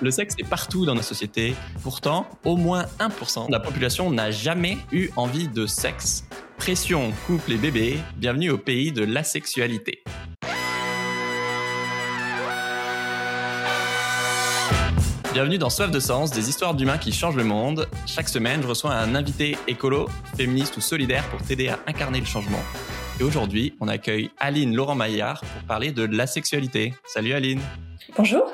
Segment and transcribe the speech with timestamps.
[0.00, 1.56] Le sexe est partout dans nos sociétés.
[1.82, 6.24] Pourtant, au moins 1% de la population n'a jamais eu envie de sexe.
[6.56, 10.04] Pression, couple et bébé, bienvenue au pays de l'asexualité.
[15.32, 17.88] Bienvenue dans Soif de Sens, des histoires d'humains qui changent le monde.
[18.06, 22.26] Chaque semaine, je reçois un invité écolo, féministe ou solidaire pour t'aider à incarner le
[22.26, 22.62] changement.
[23.18, 26.94] Et aujourd'hui, on accueille Aline Laurent-Maillard pour parler de l'asexualité.
[27.04, 27.60] Salut Aline.
[28.16, 28.44] Bonjour.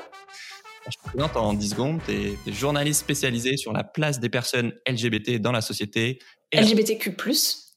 [1.15, 2.01] Présente en 10 secondes.
[2.05, 6.19] Tu es, journaliste spécialisé sur la place des personnes LGBT dans la société.
[6.53, 7.15] LGBTQ+.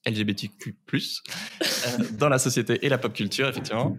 [0.05, 3.97] LGBTQ+, euh, dans la société et la pop culture, effectivement.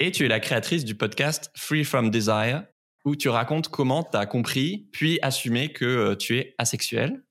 [0.00, 2.64] Et tu es la créatrice du podcast Free From Desire,
[3.04, 7.22] où tu racontes comment tu as compris, puis assumé que euh, tu es asexuel.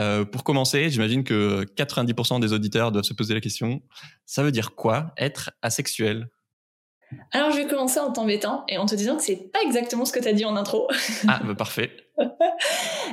[0.00, 3.80] Euh, pour commencer, j'imagine que 90% des auditeurs doivent se poser la question,
[4.26, 6.28] ça veut dire quoi être asexuel?
[7.32, 10.12] Alors, je vais commencer en t'embêtant et en te disant que c'est pas exactement ce
[10.12, 10.88] que tu as dit en intro.
[11.28, 11.90] Ah, bah parfait.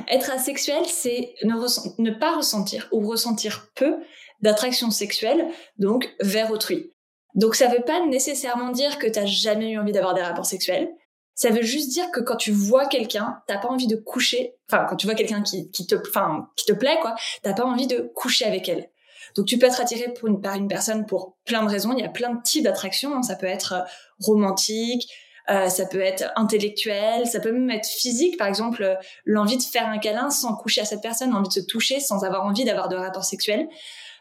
[0.08, 1.54] Être asexuel, c'est ne,
[2.02, 3.96] ne, pas ressentir ou ressentir peu
[4.40, 5.46] d'attraction sexuelle,
[5.78, 6.92] donc vers autrui.
[7.34, 10.90] Donc, ça veut pas nécessairement dire que t'as jamais eu envie d'avoir des rapports sexuels.
[11.34, 14.54] Ça veut juste dire que quand tu vois quelqu'un, t'as pas envie de coucher.
[14.70, 17.64] Enfin, quand tu vois quelqu'un qui, qui te, enfin, qui te plaît, quoi, t'as pas
[17.64, 18.90] envie de coucher avec elle.
[19.34, 21.92] Donc tu peux être attiré par une personne pour plein de raisons.
[21.96, 23.14] Il y a plein de types d'attractions.
[23.14, 23.22] Hein.
[23.22, 23.80] Ça peut être euh,
[24.20, 25.08] romantique,
[25.50, 28.36] euh, ça peut être intellectuel, ça peut même être physique.
[28.36, 28.94] Par exemple, euh,
[29.24, 32.24] l'envie de faire un câlin sans coucher à cette personne, l'envie de se toucher sans
[32.24, 33.68] avoir envie d'avoir de rapports sexuels.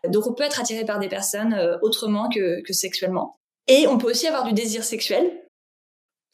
[0.08, 3.36] Donc on peut être attiré par des personnes autrement que sexuellement.
[3.68, 5.32] Et on peut aussi avoir du désir sexuel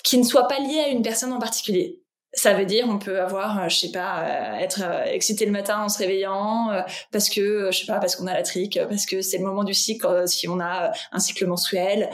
[0.06, 2.02] qui ne soit pas lié à une personne en particulier.
[2.38, 5.52] Ça veut dire on peut avoir, euh, je sais pas, euh, être euh, excité le
[5.52, 9.08] matin en se réveillant parce que, je sais pas, parce qu'on a la trique, parce
[9.08, 12.10] que c'est le moment du cycle si on a un cycle menstruel,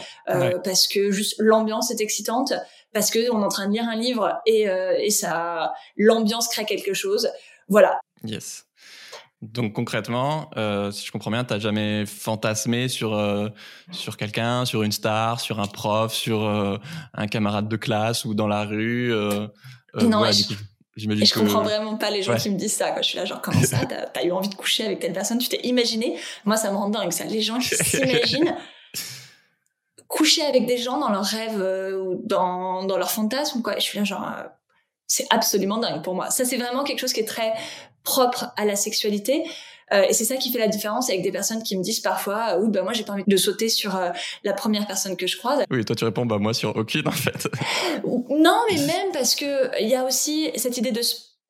[0.64, 2.54] parce que juste l'ambiance est excitante,
[2.94, 4.66] parce que on est en train de lire un livre et,
[5.00, 7.30] et ça, l'ambiance crée quelque chose.
[7.68, 8.00] Voilà.
[8.24, 8.66] Yes.
[9.52, 13.50] Donc concrètement, euh, si je comprends bien, t'as jamais fantasmé sur euh,
[13.92, 16.78] sur quelqu'un, sur une star, sur un prof, sur euh,
[17.14, 19.14] un camarade de classe ou dans la rue.
[20.02, 20.56] non, je,
[20.96, 22.92] je comprends vraiment pas les gens qui me disent ça.
[22.92, 23.02] Quoi.
[23.02, 25.40] Je suis là genre comment ça T'as as eu envie de coucher avec telle personne?
[25.40, 26.18] Tu t'es imaginé?
[26.46, 27.26] Moi, ça me rend dingue ça.
[27.26, 28.56] Les gens qui s'imaginent
[30.08, 31.60] coucher avec des gens dans leurs rêves
[32.00, 33.74] ou dans dans leurs fantasmes quoi.
[33.78, 34.28] je suis là genre
[35.08, 36.30] c'est absolument dingue pour moi.
[36.30, 37.54] Ça, c'est vraiment quelque chose qui est très
[38.04, 39.44] propre à la sexualité.
[39.92, 42.58] Euh, et c'est ça qui fait la différence avec des personnes qui me disent parfois
[42.58, 44.10] oui bah moi j'ai pas envie de sauter sur euh,
[44.44, 45.64] la première personne que je croise.
[45.70, 47.48] Oui, toi tu réponds bah moi sur aucune en fait.
[48.04, 51.02] non, mais même parce que il y a aussi cette idée de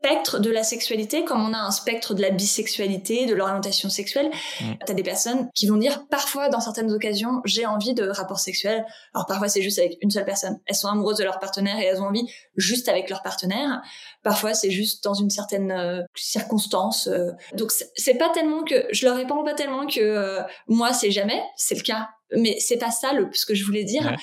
[0.04, 4.30] spectre de la sexualité, comme on a un spectre de la bisexualité, de l'orientation sexuelle,
[4.60, 4.74] mm.
[4.86, 8.86] t'as des personnes qui vont dire parfois dans certaines occasions j'ai envie de rapports sexuels.
[9.14, 10.60] Alors parfois c'est juste avec une seule personne.
[10.66, 12.28] Elles sont amoureuses de leur partenaire et elles ont envie
[12.58, 13.82] juste avec leur partenaire.
[14.24, 17.08] Parfois c'est juste dans une certaine euh, circonstance.
[17.08, 17.32] Euh.
[17.56, 21.42] Donc c'est pas tellement que je leur réponds pas tellement que euh, moi c'est jamais,
[21.56, 22.10] c'est le cas.
[22.36, 24.18] Mais c'est pas ça le ce que je voulais dire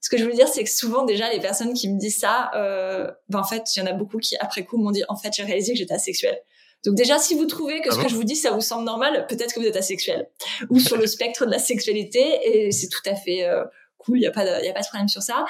[0.00, 2.50] ce que je veux dire, c'est que souvent déjà les personnes qui me disent ça,
[2.54, 5.16] euh, ben en fait, il y en a beaucoup qui après coup m'ont dit en
[5.16, 6.40] fait j'ai réalisé que j'étais asexuelle.
[6.84, 8.84] Donc déjà, si vous trouvez que ah ce que je vous dis, ça vous semble
[8.84, 10.28] normal, peut-être que vous êtes asexuel
[10.70, 13.64] ou sur le spectre de la sexualité, et c'est tout à fait euh,
[13.98, 14.18] cool.
[14.18, 15.44] Il y a pas de, y a pas de problème sur ça.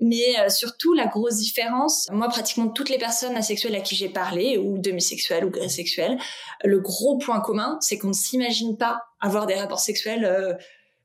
[0.00, 4.08] Mais euh, surtout, la grosse différence, moi, pratiquement toutes les personnes asexuelles à qui j'ai
[4.08, 6.18] parlé, ou demisexuelles ou grisexuelles,
[6.62, 10.54] le gros point commun, c'est qu'on ne s'imagine pas avoir des rapports sexuels euh,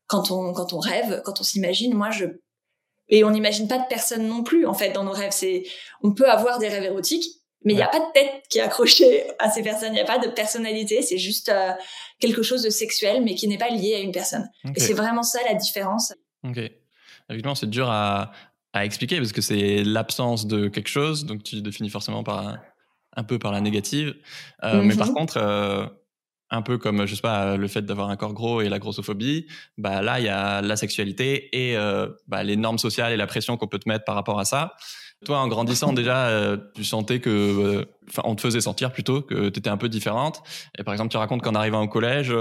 [0.05, 1.95] quand on quand on rêve, quand on s'imagine.
[1.95, 2.25] Moi, je
[3.11, 5.33] et on n'imagine pas de personne non plus, en fait, dans nos rêves.
[5.33, 5.63] C'est,
[6.01, 7.25] on peut avoir des rêves érotiques,
[7.63, 9.89] mais il n'y a pas de tête qui est accrochée à ces personnes.
[9.89, 11.01] Il n'y a pas de personnalité.
[11.01, 11.73] C'est juste euh,
[12.19, 14.49] quelque chose de sexuel, mais qui n'est pas lié à une personne.
[14.75, 16.13] Et c'est vraiment ça la différence.
[16.43, 16.59] Ok.
[17.29, 18.31] Évidemment, c'est dur à,
[18.73, 21.25] à, expliquer parce que c'est l'absence de quelque chose.
[21.25, 22.57] Donc, tu définis forcément par
[23.15, 24.15] un, peu par la négative.
[24.63, 25.13] Euh, Mais par mhm.
[25.13, 25.85] contre, euh,
[26.51, 29.47] un peu comme je sais pas le fait d'avoir un corps gros et la grossophobie
[29.77, 33.27] bah là il y a la sexualité et euh, bah, les normes sociales et la
[33.27, 34.73] pression qu'on peut te mettre par rapport à ça
[35.25, 39.21] toi en grandissant déjà euh, tu sentais que euh, enfin on te faisait sentir plutôt
[39.21, 40.43] que tu étais un peu différente
[40.77, 42.33] et par exemple tu racontes qu'en arrivant au collège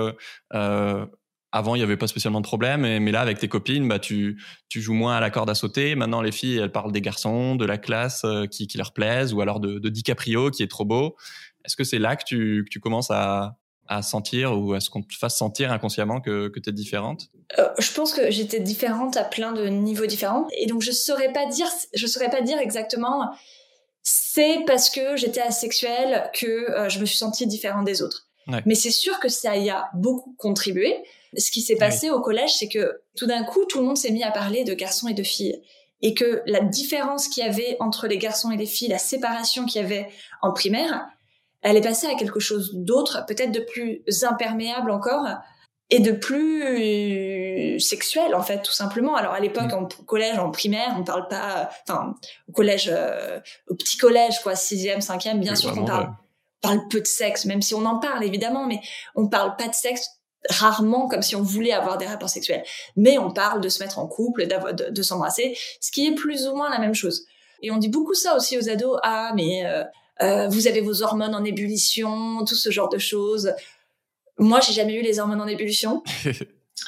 [1.52, 4.40] avant, il y avait pas spécialement de problème, mais là, avec tes copines, bah, tu,
[4.68, 5.96] tu joues moins à la corde à sauter.
[5.96, 9.40] Maintenant, les filles, elles parlent des garçons, de la classe qui, qui leur plaisent, ou
[9.40, 11.16] alors de, de DiCaprio qui est trop beau.
[11.64, 13.56] Est-ce que c'est là que tu, que tu commences à,
[13.90, 17.28] à sentir ou à ce qu'on te fasse sentir inconsciemment que, que tu es différente?
[17.58, 20.46] Euh, Je pense que j'étais différente à plein de niveaux différents.
[20.56, 23.30] Et donc, je saurais pas dire, je saurais pas dire exactement
[24.02, 28.26] c'est parce que j'étais asexuelle que euh, je me suis sentie différente des autres.
[28.66, 30.96] Mais c'est sûr que ça y a beaucoup contribué.
[31.36, 34.10] Ce qui s'est passé au collège, c'est que tout d'un coup, tout le monde s'est
[34.10, 35.62] mis à parler de garçons et de filles.
[36.02, 39.66] et que la différence qu'il y avait entre les garçons et les filles, la séparation
[39.66, 40.08] qu'il y avait
[40.42, 41.06] en primaire,
[41.62, 45.26] elle est passée à quelque chose d'autre, peut-être de plus imperméable encore
[45.90, 49.16] et de plus sexuel en fait tout simplement.
[49.16, 49.74] Alors à l'époque mm.
[49.74, 52.14] en collège en primaire on parle pas enfin
[52.48, 56.10] au collège euh, au petit collège quoi sixième cinquième bien sûr qu'on parle
[56.62, 58.80] parle peu de sexe même si on en parle évidemment mais
[59.16, 62.64] on parle pas de sexe rarement comme si on voulait avoir des rapports sexuels.
[62.96, 66.46] Mais on parle de se mettre en couple de, de s'embrasser ce qui est plus
[66.46, 67.26] ou moins la même chose.
[67.62, 69.84] Et on dit beaucoup ça aussi aux ados ah mais euh,
[70.22, 73.52] euh, vous avez vos hormones en ébullition tout ce genre de choses
[74.40, 76.02] moi, j'ai jamais eu les hormones en ébullition.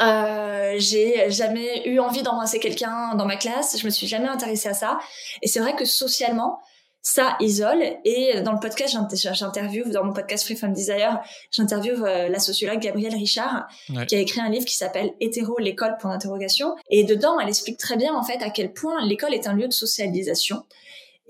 [0.01, 3.79] Euh, j'ai jamais eu envie d'embrasser quelqu'un dans ma classe.
[3.79, 4.99] Je me suis jamais intéressée à ça.
[5.43, 6.61] Et c'est vrai que socialement,
[7.03, 7.83] ça isole.
[8.07, 8.97] Et dans le podcast,
[9.35, 11.21] j'interviewe, dans mon podcast Free From Desire,
[11.51, 13.69] j'interviewe euh, la sociologue Gabrielle Richard,
[14.09, 16.75] qui a écrit un livre qui s'appelle Hétéro, l'école, pour d'interrogation.
[16.89, 19.69] Et dedans, elle explique très bien, en fait, à quel point l'école est un lieu
[19.69, 20.65] de socialisation.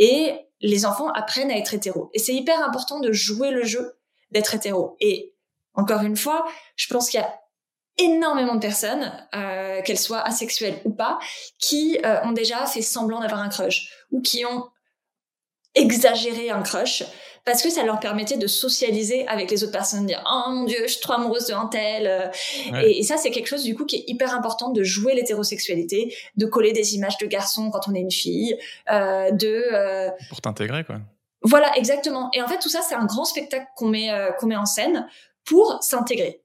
[0.04, 2.10] Et les enfants apprennent à être hétéros.
[2.12, 4.00] Et c'est hyper important de jouer le jeu
[4.32, 4.96] d'être hétéro.
[4.98, 5.32] Et
[5.74, 6.44] encore une fois,
[6.74, 7.40] je pense qu'il y a
[7.98, 11.20] énormément de personnes, euh, qu'elles soient asexuelles ou pas,
[11.60, 14.68] qui euh, ont déjà fait semblant d'avoir un crush ou qui ont
[15.76, 17.04] exagéré un crush
[17.44, 20.64] parce que ça leur permettait de socialiser avec les autres personnes, de dire oh mon
[20.64, 22.06] dieu, je suis trop amoureuse de un tel.
[22.06, 22.80] Euh.
[22.82, 26.46] Et, ça, c'est quelque chose du coup qui est hyper important de jouer l'hétérosexualité, de
[26.46, 28.56] coller des images de garçons quand on est une fille,
[28.88, 31.00] de pour t'intégrer quoi.
[31.44, 32.30] Voilà, exactement.
[32.32, 35.08] Et en fait, tout ça, c'est un grand spectacle qu'on met qu'on met en scène
[35.44, 36.40] pour s'intégrer.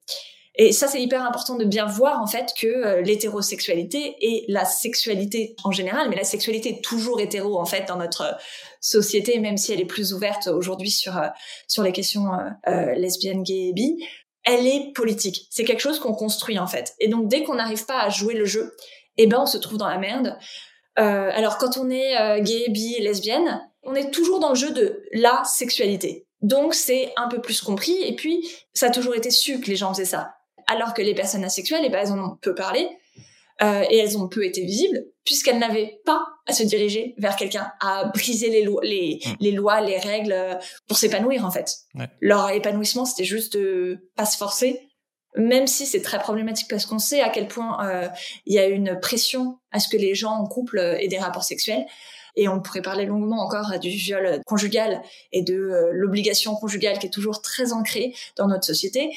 [0.59, 4.65] Et ça, c'est hyper important de bien voir en fait que euh, l'hétérosexualité et la
[4.65, 8.31] sexualité en général, mais la sexualité est toujours hétéro en fait dans notre euh,
[8.81, 11.27] société, même si elle est plus ouverte aujourd'hui sur euh,
[11.67, 12.25] sur les questions
[12.95, 14.03] lesbiennes, gays et bi,
[14.43, 15.47] elle est politique.
[15.51, 16.95] C'est quelque chose qu'on construit en fait.
[16.99, 18.75] Et donc dès qu'on n'arrive pas à jouer le jeu,
[19.17, 20.37] eh ben on se trouve dans la merde.
[20.95, 25.43] alors quand on est gay, bi, lesbienne, on est toujours dans le jeu de la
[25.43, 26.27] sexualité.
[26.41, 27.97] Donc c'est un peu plus compris.
[28.03, 30.36] Et puis ça a toujours été su que les gens faisaient ça.
[30.67, 32.89] Alors que les personnes asexuelles, eh ben, elles en ont peu parlé
[33.61, 37.69] euh, et elles ont peu été visibles puisqu'elles n'avaient pas à se diriger vers quelqu'un,
[37.81, 39.35] à briser les, les, mm.
[39.41, 40.55] les lois, les règles euh,
[40.87, 41.75] pour s'épanouir en fait.
[42.21, 44.87] Leur épanouissement, c'était juste de pas se forcer,
[45.35, 48.07] même si c'est très problématique parce qu'on sait à quel point euh,
[48.45, 51.43] il y a une pression à ce que les gens en couple aient des rapports
[51.43, 51.85] sexuels.
[52.39, 57.07] Et on pourrait parler longuement encore du viol conjugal et de euh, l'obligation conjugale qui
[57.07, 59.09] est toujours très ancrée dans notre société.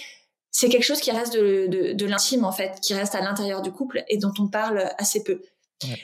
[0.50, 4.04] C'est quelque chose qui reste de, l'intime en fait, qui reste à l'intérieur du couple
[4.08, 5.42] et dont on parle assez peu.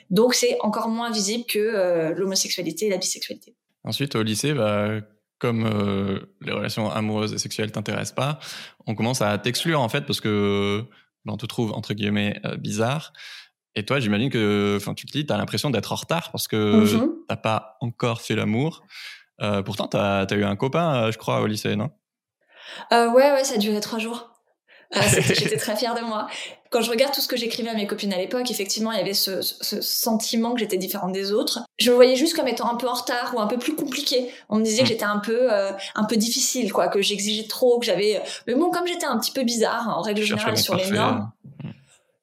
[0.08, 3.54] Donc c'est encore moins visible que euh, l'homosexualité et la bisexualité.
[3.84, 5.00] Ensuite, au lycée, bah,
[5.38, 8.38] comme euh, les relations amoureuses et sexuelles t'intéressent pas,
[8.86, 10.82] on commence à t'exclure en fait parce que
[11.24, 13.12] bah, on te trouve entre guillemets bizarre.
[13.76, 16.96] Et toi, j'imagine que, enfin, tu te dis, t'as l'impression d'être en retard parce que
[16.96, 17.12] mhm.
[17.28, 18.82] t'as pas encore fait l'amour.
[19.42, 21.90] Euh, pourtant, t'as as eu un copain, euh, je crois, au lycée, non?
[22.92, 24.30] Euh, Ouais, ouais, ça a duré trois jours.
[24.94, 25.00] Euh,
[25.34, 26.28] j'étais très fière de moi.
[26.70, 29.00] Quand je regarde tout ce que j'écrivais à mes copines à l'époque, effectivement, il y
[29.00, 31.60] avait ce, ce sentiment que j'étais différente des autres.
[31.78, 34.30] Je me voyais juste comme étant un peu en retard ou un peu plus compliqué.
[34.48, 34.88] On me disait que mm.
[34.88, 38.22] j'étais un peu, euh, un peu difficile, quoi, que j'exigeais trop, que j'avais.
[38.46, 41.30] Mais bon, comme j'étais un petit peu bizarre en règle générale sur les normes,
[41.62, 41.70] mm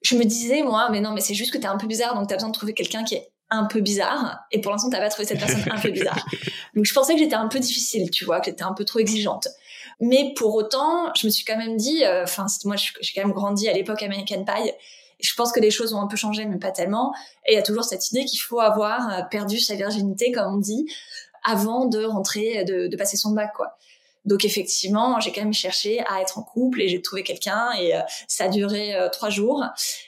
[0.03, 2.27] je me disais, moi, mais non, mais c'est juste que t'es un peu bizarre, donc
[2.27, 4.45] t'as besoin de trouver quelqu'un qui est un peu bizarre.
[4.51, 6.25] Et pour l'instant, t'as pas trouvé cette personne un peu bizarre.
[6.75, 8.99] Donc, je pensais que j'étais un peu difficile, tu vois, que j'étais un peu trop
[8.99, 9.47] exigeante.
[9.99, 13.33] Mais pour autant, je me suis quand même dit, euh, enfin, moi, j'ai quand même
[13.33, 14.69] grandi à l'époque American Pie.
[14.69, 17.13] Et je pense que les choses ont un peu changé, mais pas tellement.
[17.47, 20.55] Et il y a toujours cette idée qu'il faut avoir euh, perdu sa virginité, comme
[20.55, 20.85] on dit,
[21.43, 23.77] avant de rentrer, de, de passer son bac, quoi.
[24.25, 27.95] Donc effectivement, j'ai quand même cherché à être en couple et j'ai trouvé quelqu'un et
[27.95, 29.63] euh, ça a duré euh, trois jours.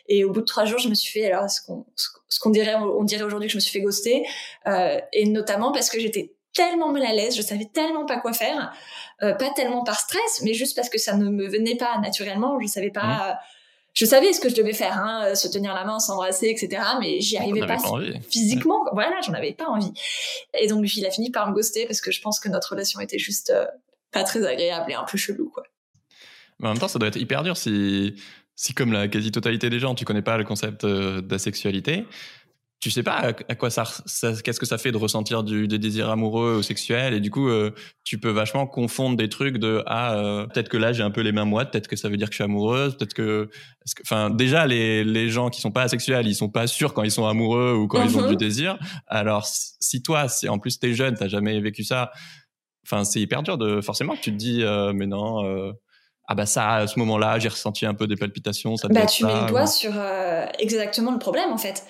[0.07, 2.49] Et au bout de trois jours, je me suis fait alors ce qu'on ce qu'on
[2.49, 4.23] dirait on dirait aujourd'hui que je me suis fait ghoster
[4.67, 8.33] euh, et notamment parce que j'étais tellement mal à l'aise, je savais tellement pas quoi
[8.33, 8.73] faire,
[9.19, 12.59] pas tellement par stress, mais juste parce que ça ne me venait pas naturellement.
[12.59, 13.33] Je savais pas.
[13.33, 13.37] Mmh.
[13.93, 16.81] Je savais ce que je devais faire, hein, se tenir la main, s'embrasser, etc.
[16.99, 17.77] Mais j'y arrivais pas,
[18.29, 18.83] physiquement.
[18.91, 19.93] Voilà, j'en avais pas envie.
[20.59, 22.99] Et donc il a fini par me ghoster parce que je pense que notre relation
[22.99, 23.53] était juste
[24.11, 25.63] pas très agréable et un peu chelou, quoi.
[26.59, 28.15] Mais en même temps, ça doit être hyper dur si,
[28.55, 32.05] si comme la quasi-totalité des gens, tu connais pas le concept euh, d'asexualité.
[32.81, 33.83] Tu sais pas à, quoi ça,
[34.43, 37.49] qu'est-ce que ça fait de ressentir du, des désirs amoureux ou sexuels et du coup
[37.49, 37.71] euh,
[38.03, 41.21] tu peux vachement confondre des trucs de ah euh, peut-être que là j'ai un peu
[41.21, 43.49] les mêmes moites peut-être que ça veut dire que je suis amoureuse peut-être que
[44.01, 47.11] enfin déjà les, les gens qui sont pas asexuels ils sont pas sûrs quand ils
[47.11, 48.35] sont amoureux ou quand ils ont du mhm.
[48.35, 48.77] désir
[49.07, 52.11] alors si toi si en plus t'es jeune t'as jamais vécu ça
[52.87, 55.73] Enfin, c'est hyper dur de forcément tu te dis euh, mais non.
[56.27, 58.77] Ah bah ça, à ce moment-là, j'ai ressenti un peu des palpitations.
[58.77, 59.91] Ça bah tu mets le doigt sur
[60.59, 61.83] exactement le problème en fait.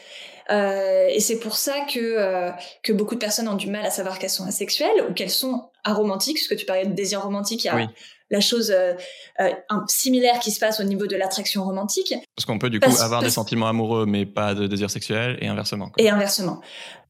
[0.52, 2.52] Euh, et c'est pour ça que euh,
[2.84, 5.70] que beaucoup de personnes ont du mal à savoir qu'elles sont asexuelles ou qu'elles sont
[5.84, 6.38] aromantiques.
[6.38, 7.88] Parce que tu parlais de désir romantique, il y a
[8.32, 8.94] la chose euh,
[9.40, 9.52] euh
[9.88, 12.14] similaire qui se passe au niveau de l'attraction romantique.
[12.36, 15.48] Parce qu'on peut du coup avoir des sentiments amoureux mais pas de désir sexuel et
[15.48, 15.92] inversement.
[15.98, 16.62] Et inversement.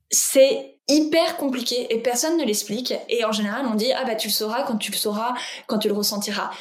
[0.09, 2.93] C'est hyper compliqué et personne ne l'explique.
[3.09, 5.33] Et en général, on dit ah bah tu le sauras quand tu le sauras,
[5.67, 6.51] quand tu le ressentiras.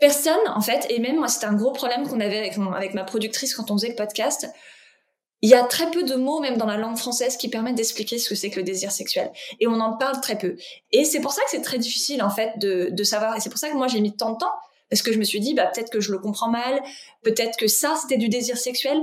[0.00, 3.02] Personne, en fait, et même moi, c'était un gros problème qu'on avait avec, avec ma
[3.02, 4.48] productrice quand on faisait le podcast.
[5.42, 8.18] Il y a très peu de mots, même dans la langue française, qui permettent d'expliquer
[8.18, 9.30] ce que c'est que le désir sexuel.
[9.60, 10.56] Et on en parle très peu.
[10.90, 13.36] Et c'est pour ça que c'est très difficile, en fait, de, de savoir.
[13.36, 14.52] Et c'est pour ça que moi, j'ai mis tant de temps.
[14.90, 16.82] Parce que je me suis dit, bah, peut-être que je le comprends mal.
[17.22, 18.98] Peut-être que ça, c'était du désir sexuel.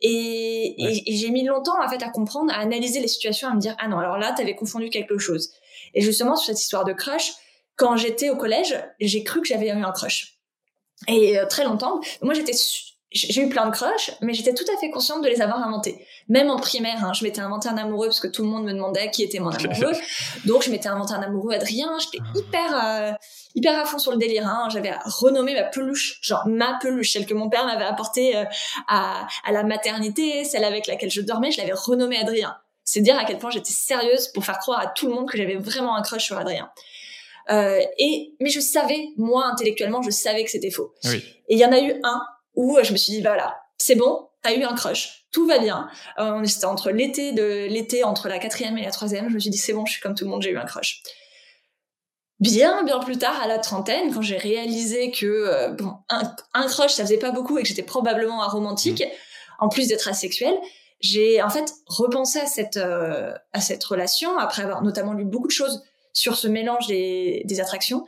[0.00, 3.60] Et, et, j'ai mis longtemps, en fait, à comprendre, à analyser les situations, à me
[3.60, 5.50] dire, ah non, alors là, t'avais confondu quelque chose.
[5.94, 7.32] Et justement, sur cette histoire de crush,
[7.76, 10.40] quand j'étais au collège, j'ai cru que j'avais eu un crush.
[11.08, 12.52] Et euh, très longtemps, moi j'étais
[13.12, 16.06] j'ai eu plein de crushs, mais j'étais tout à fait consciente de les avoir inventés.
[16.28, 18.72] Même en primaire, hein, je m'étais inventé un amoureux parce que tout le monde me
[18.72, 19.96] demandait qui était mon amoureux.
[20.44, 21.90] Donc je m'étais inventé un amoureux Adrien.
[21.98, 23.12] J'étais hyper euh,
[23.56, 24.46] hyper à fond sur le délire.
[24.46, 24.68] Hein.
[24.70, 28.44] J'avais renommé ma peluche, genre ma peluche, celle que mon père m'avait apportée euh,
[28.86, 31.50] à, à la maternité, celle avec laquelle je dormais.
[31.50, 32.56] Je l'avais renommée Adrien.
[32.84, 35.36] C'est dire à quel point j'étais sérieuse pour faire croire à tout le monde que
[35.36, 36.70] j'avais vraiment un crush sur Adrien.
[37.50, 40.94] Euh, et mais je savais, moi intellectuellement, je savais que c'était faux.
[41.04, 41.24] Oui.
[41.48, 42.20] Et il y en a eu un
[42.60, 45.88] où je me suis dit voilà, c'est bon, t'as eu un crush, tout va bien.
[46.18, 49.50] Euh, C'était entre l'été de l'été entre la quatrième et la troisième, je me suis
[49.50, 51.02] dit c'est bon, je suis comme tout le monde, j'ai eu un crush.
[52.38, 56.66] Bien, bien plus tard, à la trentaine, quand j'ai réalisé que euh, bon, un, un,
[56.66, 59.64] crush, ça faisait pas beaucoup et que j'étais probablement aromantique, mmh.
[59.64, 60.56] en plus d'être asexuelle,
[61.00, 65.48] j'ai en fait repensé à cette euh, à cette relation après avoir notamment lu beaucoup
[65.48, 68.04] de choses sur ce mélange des, des attractions.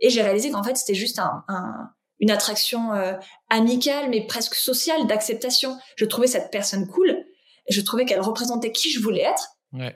[0.00, 3.12] Et j'ai réalisé qu'en fait, c'était juste un, un, une attraction euh,
[3.50, 5.76] amicale, mais presque sociale, d'acceptation.
[5.96, 7.24] Je trouvais cette personne cool.
[7.68, 9.48] Je trouvais qu'elle représentait qui je voulais être.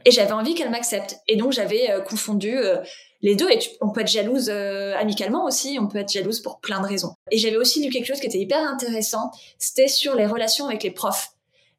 [0.05, 1.17] Et j'avais envie qu'elle m'accepte.
[1.27, 2.77] Et donc, j'avais euh, confondu euh,
[3.23, 3.49] les deux.
[3.51, 5.79] Et on peut être jalouse amicalement aussi.
[5.81, 7.15] On peut être jalouse pour plein de raisons.
[7.31, 9.31] Et j'avais aussi lu quelque chose qui était hyper intéressant.
[9.59, 11.31] C'était sur les relations avec les profs.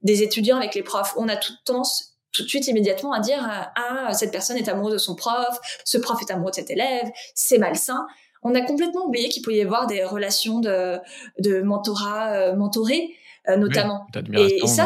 [0.01, 1.13] Des étudiants avec les profs.
[1.15, 3.45] On a toute tendance tout de suite immédiatement à dire
[3.75, 7.11] ah cette personne est amoureuse de son prof, ce prof est amoureux de cet élève,
[7.35, 8.07] c'est malsain.
[8.43, 10.97] On a complètement oublié qu'il pouvait y avoir des relations de,
[11.39, 13.15] de mentorat, euh, mentoré,
[13.49, 14.07] euh, notamment.
[14.33, 14.85] et, ça,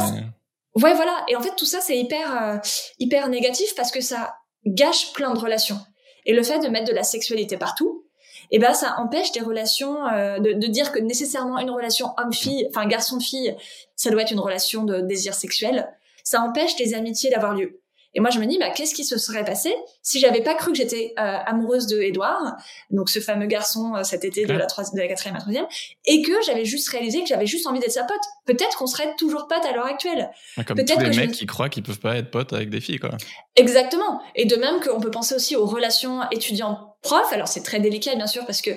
[0.76, 1.26] ouais, voilà.
[1.30, 2.58] Et en fait, tout ça, c'est hyper, euh,
[3.00, 4.36] hyper négatif parce que ça
[4.66, 5.80] gâche plein de relations.
[6.26, 8.04] Et le fait de mettre de la sexualité partout,
[8.52, 12.68] et eh ben ça empêche des relations de, de, dire que nécessairement une relation homme-fille,
[12.70, 13.56] enfin garçon-fille,
[13.96, 15.88] ça doit être une relation de désir sexuel
[16.26, 17.80] ça empêche les amitiés d'avoir lieu.
[18.16, 20.72] Et moi, je me dis, bah, qu'est-ce qui se serait passé si j'avais pas cru
[20.72, 22.56] que j'étais euh, amoureuse de Edouard,
[22.90, 25.66] donc ce fameux garçon euh, cet été de la, de la quatrième à troisième,
[26.06, 28.22] et que j'avais juste réalisé que j'avais juste envie d'être sa pote.
[28.46, 30.30] Peut-être qu'on serait toujours pote à l'heure actuelle.
[30.66, 33.12] comme tous les mecs qui croient qu'ils peuvent pas être potes avec des filles, quoi.
[33.58, 34.22] Exactement.
[34.36, 37.34] Et de même qu'on peut penser aussi aux relations étudiants-prof.
[37.34, 38.72] Alors c'est très délicat, bien sûr, parce que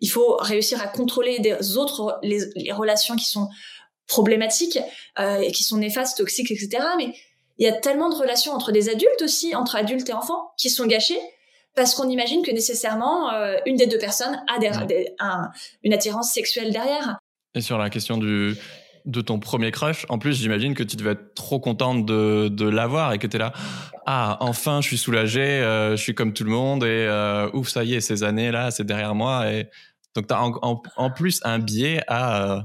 [0.00, 3.48] il faut réussir à contrôler des autres les, les relations qui sont
[4.06, 4.78] problématiques
[5.18, 6.84] euh, et qui sont néfastes, toxiques, etc.
[6.98, 7.14] Mais
[7.58, 10.70] il y a tellement de relations entre des adultes aussi, entre adultes et enfants, qui
[10.70, 11.20] sont gâchées
[11.74, 15.14] parce qu'on imagine que nécessairement euh, une des deux personnes a des,
[15.82, 17.18] une attirance sexuelle derrière.
[17.54, 18.54] Et sur la question du,
[19.04, 22.68] de ton premier crush, en plus, j'imagine que tu devais être trop contente de, de
[22.68, 23.52] l'avoir et que tu es là,
[24.06, 27.68] ah, enfin, je suis soulagée, euh, je suis comme tout le monde et euh, ouf,
[27.68, 29.50] ça y est, ces années-là, c'est derrière moi.
[29.50, 29.68] Et
[30.14, 32.64] donc, tu as en, en, plus un biais à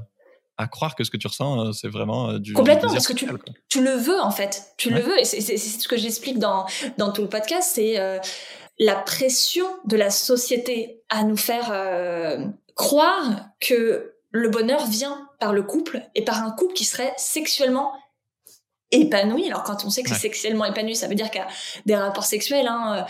[0.58, 3.12] à croire que ce que tu ressens, euh, c'est vraiment euh, du complètement parce que
[3.12, 3.26] tu,
[3.68, 6.66] tu le veux en fait, tu le veux et c'est ce que j'explique dans
[6.98, 8.18] dans tout le podcast, c'est euh,
[8.78, 11.72] la pression de la société à nous faire
[12.74, 17.92] croire que le bonheur vient par le couple et par un couple qui serait sexuellement
[18.90, 19.46] épanoui.
[19.46, 21.48] Alors quand on sait que c'est sexuellement épanoui, ça veut dire qu'il y a
[21.86, 22.68] des rapports sexuels.
[22.68, 23.06] Hein,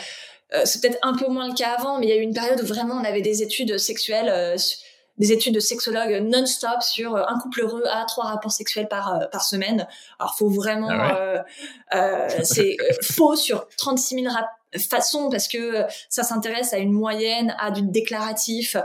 [0.64, 2.61] c'est peut-être un peu moins le cas avant, mais il y a eu une période
[2.62, 4.57] où vraiment on avait des études sexuelles
[5.19, 9.15] des études de sexologues non-stop sur euh, un couple heureux à trois rapports sexuels par
[9.15, 9.87] euh, par semaine.
[10.19, 11.39] Alors faut vraiment, ah euh,
[11.95, 14.35] euh, c'est faux sur 36 000
[14.91, 18.77] façons parce que ça s'intéresse à une moyenne, à du déclaratif.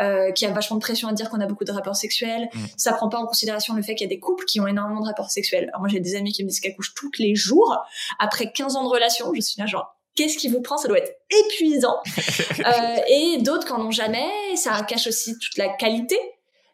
[0.00, 2.48] Euh, qui a vachement de pression à dire qu'on a beaucoup de rapports sexuels.
[2.54, 2.64] Mm.
[2.76, 5.00] Ça prend pas en considération le fait qu'il y a des couples qui ont énormément
[5.00, 5.64] de rapports sexuels.
[5.70, 7.76] Alors moi j'ai des amis qui me disent qu'elles couchent tous les jours
[8.20, 9.34] après 15 ans de relation.
[9.34, 11.96] Je suis là genre qu'est-ce qui vous prend Ça doit être épuisant.
[12.58, 14.28] euh, et d'autres qui en ont jamais.
[14.56, 16.18] Ça cache aussi toute la qualité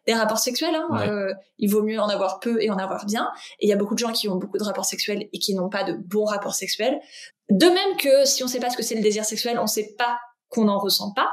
[0.07, 0.75] des rapports sexuels.
[0.75, 0.87] Hein.
[1.07, 3.29] Euh, il vaut mieux en avoir peu et en avoir bien.
[3.59, 5.53] Et il y a beaucoup de gens qui ont beaucoup de rapports sexuels et qui
[5.53, 6.99] n'ont pas de bons rapports sexuels.
[7.49, 9.93] De même que si on sait pas ce que c'est le désir sexuel, on sait
[9.97, 11.31] pas qu'on n'en ressent pas.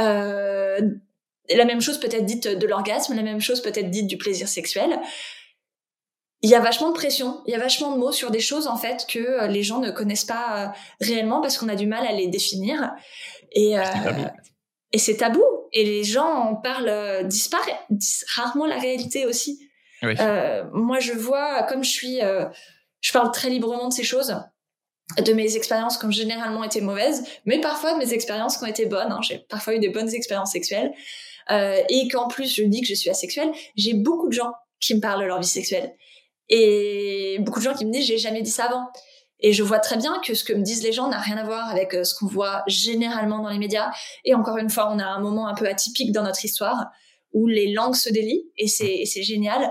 [0.00, 0.80] Euh,
[1.50, 4.18] la même chose peut être dite de l'orgasme, la même chose peut être dite du
[4.18, 5.00] plaisir sexuel.
[6.42, 8.68] Il y a vachement de pression, il y a vachement de mots sur des choses
[8.68, 10.68] en fait que euh, les gens ne connaissent pas euh,
[11.00, 12.92] réellement parce qu'on a du mal à les définir.
[13.52, 13.82] Et, euh,
[14.92, 15.42] et c'est tabou.
[15.72, 17.50] Et les gens en parlent, disent,
[18.34, 19.60] rarement la réalité aussi.
[20.02, 22.20] moi, je vois, comme je suis,
[23.00, 24.34] je parle très librement de ces choses,
[25.18, 28.68] de mes expériences qui ont généralement été mauvaises, mais parfois de mes expériences qui ont
[28.68, 29.12] été bonnes.
[29.12, 29.20] Hein.
[29.22, 30.92] J'ai parfois eu des bonnes expériences sexuelles.
[31.50, 35.00] et qu'en plus, je dis que je suis asexuelle, j'ai beaucoup de gens qui me
[35.00, 35.94] parlent de leur vie sexuelle.
[36.48, 38.88] Et beaucoup de gens qui me disent j'ai jamais dit ça avant.
[39.40, 41.44] Et je vois très bien que ce que me disent les gens n'a rien à
[41.44, 43.90] voir avec euh, ce qu'on voit généralement dans les médias.
[44.24, 46.86] Et encore une fois, on a un moment un peu atypique dans notre histoire
[47.32, 49.70] où les langues se délient et c'est, génial.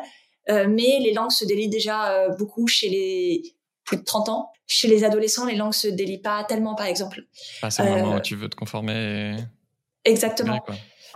[0.50, 4.52] Euh, mais les langues se délient déjà euh, beaucoup chez les plus de 30 ans.
[4.68, 7.24] Chez les adolescents, les langues se délient pas tellement, par exemple.
[7.62, 9.36] Ah, c'est le moment où tu veux te conformer.
[10.06, 10.64] Exactement.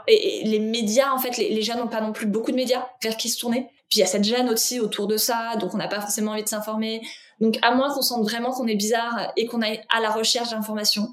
[0.07, 2.87] Et, les médias, en fait, les, les jeunes n'ont pas non plus beaucoup de médias
[3.01, 3.69] vers qui se tourner.
[3.91, 6.31] Puis il y a cette gêne aussi autour de ça, donc on n'a pas forcément
[6.31, 7.01] envie de s'informer.
[7.41, 10.51] Donc à moins qu'on sente vraiment qu'on est bizarre et qu'on aille à la recherche
[10.51, 11.09] d'informations,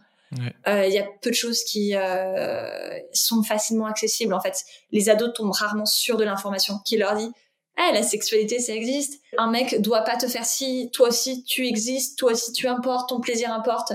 [0.69, 4.33] euh, il y a peu de choses qui euh, sont facilement accessibles.
[4.33, 7.33] En fait, les ados tombent rarement sur de l'information qui leur dit
[7.79, 9.21] eh, la sexualité, ça existe.
[9.39, 13.09] Un mec doit pas te faire si, toi aussi tu existes, toi aussi tu importes,
[13.09, 13.93] ton plaisir importe.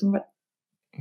[0.00, 0.26] Donc voilà.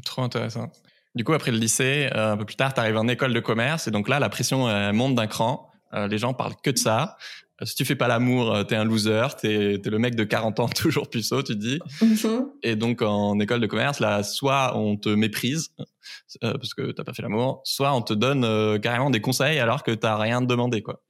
[0.04, 0.70] Trop intéressant.
[1.16, 3.40] Du coup, après le lycée, euh, un peu plus tard, tu arrives en école de
[3.40, 5.72] commerce et donc là, la pression monte d'un cran.
[5.96, 7.18] Euh, les gens parlent que de ça.
[7.62, 10.24] Euh, si tu fais pas l'amour, euh, t'es un loser, t'es es le mec de
[10.24, 11.80] 40 ans toujours puceau, tu dis.
[12.02, 12.46] Mm-hmm.
[12.64, 15.70] Et donc en école de commerce, là, soit on te méprise
[16.42, 19.92] parce que t'as pas fait l'amour, soit on te donne carrément des conseils alors que
[19.92, 21.02] t'as rien demandé, quoi.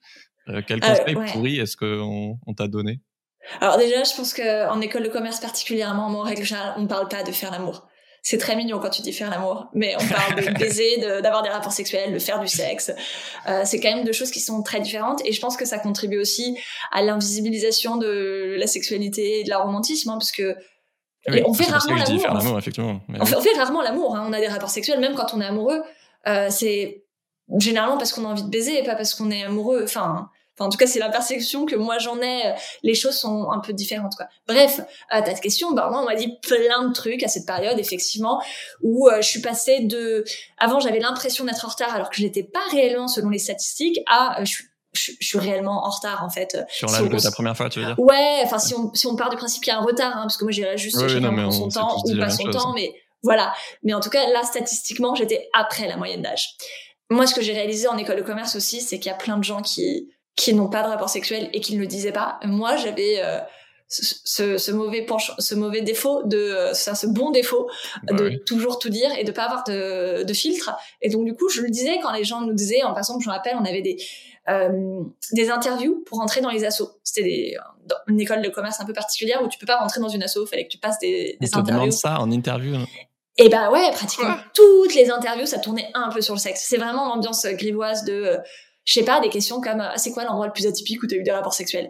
[0.67, 3.01] quel conseil pourri est-ce qu'on on, t'a donné?
[3.59, 7.07] Alors déjà, je pense que en école de commerce particulièrement, en règle générale, on parle
[7.09, 7.87] pas de faire l'amour
[8.25, 11.49] c'est très mignon quand tu dis faire l'amour, mais on parle de baiser, d'avoir des
[11.49, 12.91] rapports sexuels, de faire du sexe.
[13.47, 15.77] Euh, c'est quand même deux choses qui sont très différentes et je pense que ça
[15.77, 16.57] contribue aussi
[16.91, 20.55] à l'invisibilisation de la sexualité et de la romantisme, hein, parce que
[21.27, 22.25] on fait rarement l'amour.
[22.55, 22.61] On,
[23.41, 24.15] fait, rarement l'amour.
[24.15, 24.25] Hein.
[24.27, 25.83] On a des rapports sexuels même quand on est amoureux.
[26.27, 27.03] Euh, c'est
[27.59, 29.81] généralement parce qu'on a envie de baiser et pas parce qu'on est amoureux.
[29.83, 32.55] Enfin, en tout cas, c'est la perception que moi j'en ai.
[32.83, 34.27] Les choses sont un peu différentes, quoi.
[34.47, 37.77] Bref, à ta question, bah moi on m'a dit plein de trucs à cette période,
[37.79, 38.41] effectivement,
[38.81, 40.23] où euh, je suis passée de.
[40.57, 43.99] Avant, j'avais l'impression d'être en retard, alors que je n'étais pas réellement selon les statistiques.
[44.07, 44.63] À euh, je
[44.95, 46.57] je, suis réellement en retard en fait.
[46.69, 47.99] Sur l'âge de ta première fois, tu veux dire?
[47.99, 50.21] Ouais, enfin si on si on part du principe qu'il y a un retard, hein,
[50.21, 53.53] parce que moi j'irais juste oui, non, son temps ou pas son temps, mais voilà.
[53.83, 56.55] Mais en tout cas là statistiquement j'étais après la moyenne d'âge.
[57.09, 59.37] Moi ce que j'ai réalisé en école de commerce aussi, c'est qu'il y a plein
[59.37, 62.39] de gens qui qui n'ont pas de rapport sexuel et qui ne le disaient pas.
[62.43, 63.39] Moi, j'avais euh,
[63.87, 67.69] ce, ce, mauvais penchant, ce mauvais défaut de, euh, ça, ce bon défaut
[68.03, 70.71] bah de toujours tout dire et de pas avoir de, de filtre.
[71.01, 73.27] Et donc, du coup, je le disais quand les gens nous disaient, en passant, je
[73.27, 73.97] me rappelle, on avait des,
[74.49, 76.99] euh, des interviews pour rentrer dans les assos.
[77.03, 77.55] C'était
[78.07, 80.39] une école de commerce un peu particulière où tu peux pas rentrer dans une asso,
[80.41, 82.75] il fallait que tu passes des, des on te demande ça en interview.
[82.75, 82.85] Hein.
[83.37, 86.65] Et bah ouais, pratiquement toutes les interviews, ça tournait un peu sur le sexe.
[86.67, 88.37] C'est vraiment l'ambiance grivoise de
[88.85, 91.15] je sais pas, des questions comme ah, c'est quoi l'endroit le plus atypique où tu
[91.15, 91.89] as eu des rapports sexuels?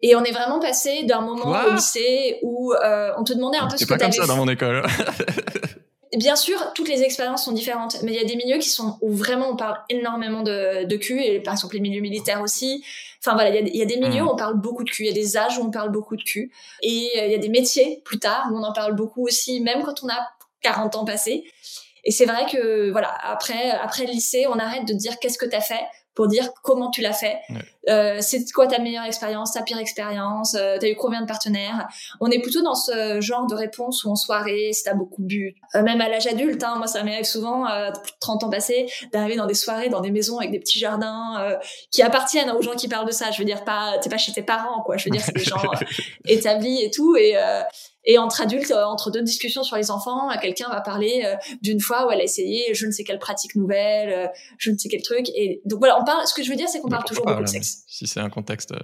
[0.00, 3.66] Et on est vraiment passé d'un moment au lycée où euh, on te demandait un
[3.66, 4.86] peu ce que C'est pas comme ça dans mon école.
[6.16, 8.96] Bien sûr, toutes les expériences sont différentes, mais il y a des milieux qui sont
[9.02, 12.82] où vraiment on parle énormément de, de cul, et par exemple les milieux militaires aussi.
[13.20, 14.28] Enfin voilà, il y a, des milieux hmm.
[14.28, 16.16] où on parle beaucoup de cul, il y a des âges où on parle beaucoup
[16.16, 16.50] de cul,
[16.82, 19.60] et euh, il y a des métiers plus tard où on en parle beaucoup aussi,
[19.60, 20.28] même quand on a
[20.62, 21.44] 40 ans passés.
[22.04, 25.46] Et c'est vrai que voilà, après après le lycée, on arrête de dire qu'est-ce que
[25.46, 25.84] t'as fait?
[26.18, 27.38] Pour dire comment tu l'as fait.
[27.88, 31.86] Euh, c'est quoi ta meilleure expérience, ta pire expérience, euh, t'as eu combien de partenaires?
[32.20, 35.54] On est plutôt dans ce genre de réponse où en soirée, si t'as beaucoup bu.
[35.76, 39.36] Euh, même à l'âge adulte, hein, moi ça m'arrive souvent, euh, 30 ans passés, d'arriver
[39.36, 41.56] dans des soirées, dans des maisons avec des petits jardins euh,
[41.92, 43.30] qui appartiennent aux gens qui parlent de ça.
[43.30, 44.96] Je veux dire, pas, t'es pas chez tes parents, quoi.
[44.96, 45.62] Je veux dire, c'est des gens
[46.26, 47.14] établis et tout.
[47.14, 47.36] Et,
[48.08, 51.36] et entre adultes, euh, entre deux discussions sur les enfants, euh, quelqu'un va parler euh,
[51.60, 54.88] d'une fois où elle a essayé je ne sais quelle pratique nouvelle, je ne sais
[54.88, 55.28] quel truc.
[55.34, 56.26] Et donc voilà, on parle.
[56.26, 57.84] Ce que je veux dire, c'est qu'on parle toujours beaucoup de sexe.
[57.86, 58.74] Si c'est un contexte.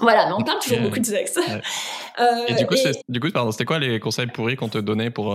[0.00, 1.36] Voilà, mais on parle toujours beaucoup de sexe.
[2.48, 2.74] et du coup,
[3.08, 5.34] du coup, pardon, c'était quoi les conseils pourris qu'on te donnait pour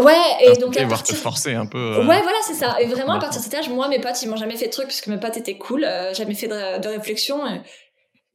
[0.00, 1.14] Ouais, et donc à partir...
[1.14, 1.98] te forcer un peu.
[1.98, 2.80] Ouais, voilà, c'est ça.
[2.80, 4.72] Et vraiment, à partir de cet âge, moi, mes potes, ils m'ont jamais fait de
[4.72, 7.42] trucs parce que mes potes étaient cool, jamais fait de, de réflexion.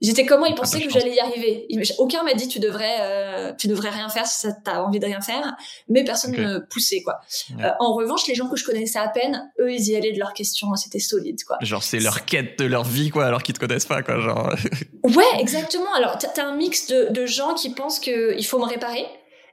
[0.01, 1.67] J'étais comment ils ah, pensaient bah, que j'allais y arriver.
[1.99, 5.21] Aucun m'a dit tu devrais euh, tu devrais rien faire si t'as envie de rien
[5.21, 5.55] faire,
[5.87, 7.19] mais personne ne me poussait quoi.
[7.59, 10.19] Euh, en revanche, les gens que je connaissais à peine, eux ils y allaient de
[10.19, 11.57] leurs questions, c'était solide quoi.
[11.61, 14.53] Genre c'est leur quête de leur vie quoi, alors qu'ils te connaissent pas quoi, genre.
[15.03, 15.93] ouais, exactement.
[15.95, 19.05] Alors t'as un mix de, de gens qui pensent que il faut me réparer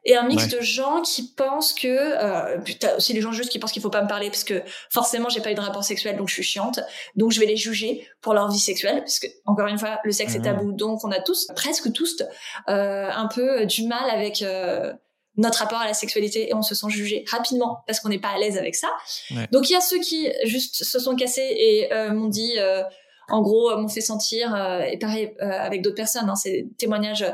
[0.04, 3.58] et un mix de gens qui pensent que euh, putain, aussi les gens juste qui
[3.58, 6.16] pensent qu'il faut pas me parler parce que forcément j'ai pas eu de rapport sexuel
[6.16, 6.80] donc je suis chiante
[7.14, 10.12] donc je vais les juger pour leur vie sexuelle parce que encore une fois le
[10.12, 10.52] sexe est ah.
[10.52, 12.22] tabou donc on a tous presque tous
[12.68, 14.92] euh, un peu du mal avec euh,
[15.36, 18.28] notre rapport à la sexualité et on se sent jugé rapidement parce qu'on n'est pas
[18.28, 18.88] à l'aise avec ça.
[19.50, 22.82] Donc il y a ceux qui juste se sont cassés et euh, m'ont dit, euh,
[23.28, 27.24] en gros, m'ont fait sentir, euh, et pareil avec d'autres personnes, hein, des témoignages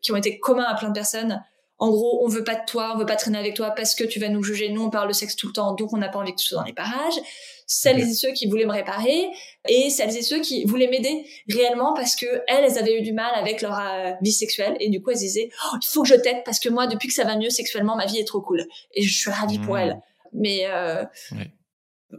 [0.00, 1.42] qui ont été communs à plein de personnes.
[1.78, 4.04] En gros, on veut pas de toi, on veut pas traîner avec toi parce que
[4.04, 4.68] tu vas nous juger.
[4.68, 6.46] Nous, on parle de sexe tout le temps, donc on n'a pas envie que tu
[6.46, 7.20] sois dans les parages.
[7.66, 9.26] Celles et ceux qui voulaient me réparer
[9.68, 13.14] et celles et ceux qui voulaient m'aider réellement parce que elles, elles avaient eu du
[13.14, 16.08] mal avec leur euh, vie sexuelle et du coup elles disaient oh, il faut que
[16.08, 18.42] je t'aide parce que moi depuis que ça va mieux sexuellement ma vie est trop
[18.42, 18.66] cool.
[18.92, 19.78] Et je suis ravie pour mmh.
[19.78, 20.00] elles.
[20.34, 21.04] Mais euh,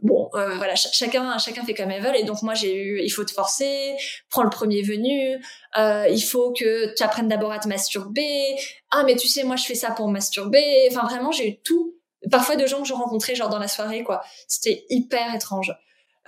[0.01, 2.15] bon euh, voilà chacun chacun fait comme elle veut.
[2.15, 3.95] Et donc moi j'ai eu il faut te forcer
[4.29, 5.37] prends le premier venu.
[5.77, 8.55] Euh, il faut que tu apprennes d'abord à te masturber.
[8.91, 10.87] Ah mais tu sais moi je fais ça pour masturber.
[10.91, 11.95] Enfin vraiment j'ai eu tout
[12.31, 14.21] parfois de gens que je rencontrais genre dans la soirée quoi.
[14.47, 15.73] C'était hyper étrange.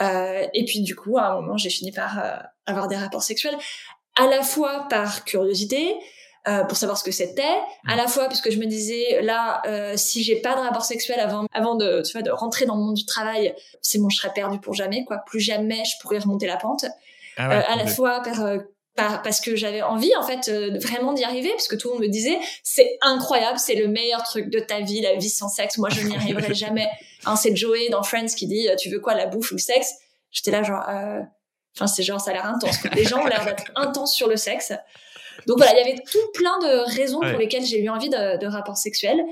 [0.02, 3.24] Euh, et puis du coup à un moment j'ai fini par euh, avoir des rapports
[3.24, 3.58] sexuels
[4.16, 5.96] à la fois par curiosité
[6.48, 7.44] euh, pour savoir ce que c'était
[7.86, 10.86] à la fois parce que je me disais là euh, si j'ai pas de rapport
[10.86, 14.08] sexuel avant avant de tu vois de rentrer dans le monde du travail c'est bon
[14.08, 15.18] je serais perdu pour jamais quoi.
[15.26, 16.86] Plus jamais je pourrais remonter la pente.
[17.36, 18.22] Ah à la fois
[18.96, 21.96] par parce que j'avais envie en fait euh, vraiment d'y arriver parce que tout le
[21.96, 25.50] monde me disait c'est incroyable c'est le meilleur truc de ta vie la vie sans
[25.50, 25.78] sexe.
[25.78, 26.88] Moi je n'y arriverai jamais.
[27.26, 29.96] Hein, c'est Joey dans Friends qui dit tu veux quoi la bouffe ou le sexe?
[30.32, 31.20] J'étais là genre euh...
[31.76, 34.38] enfin c'est genre ça a l'air intense les gens ont l'air d'être intenses sur le
[34.38, 34.72] sexe
[35.46, 38.38] donc voilà il y avait tout plein de raisons pour lesquelles j'ai eu envie de,
[38.38, 39.24] de rapports sexuels.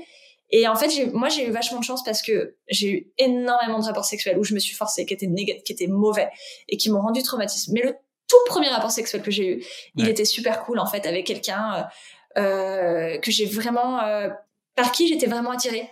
[0.50, 3.84] Et en fait, moi, j'ai eu vachement de chance parce que j'ai eu énormément de
[3.84, 6.28] rapports sexuels où je me suis forcée, qui étaient négatifs, qui étaient mauvais
[6.68, 7.72] et qui m'ont rendu traumatisme.
[7.74, 7.96] Mais le
[8.28, 9.64] tout premier rapport sexuel que j'ai eu,
[9.96, 11.88] il était super cool en fait avec quelqu'un
[12.36, 14.28] euh, euh, que j'ai vraiment euh,
[14.74, 15.88] par qui j'étais vraiment attirée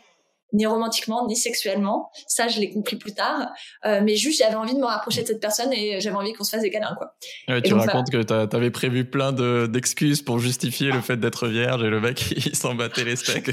[0.53, 2.11] ni romantiquement ni sexuellement.
[2.27, 3.49] Ça je l'ai compris plus tard.
[3.85, 6.45] Euh, mais juste j'avais envie de me rapprocher de cette personne et j'avais envie qu'on
[6.45, 7.15] se fasse des câlins quoi.
[7.49, 11.83] Ouais, tu racontes que que avais prévu plein d'excuses pour justifier le fait d'être vierge
[11.83, 13.51] et le mec il s'en battait les steaks.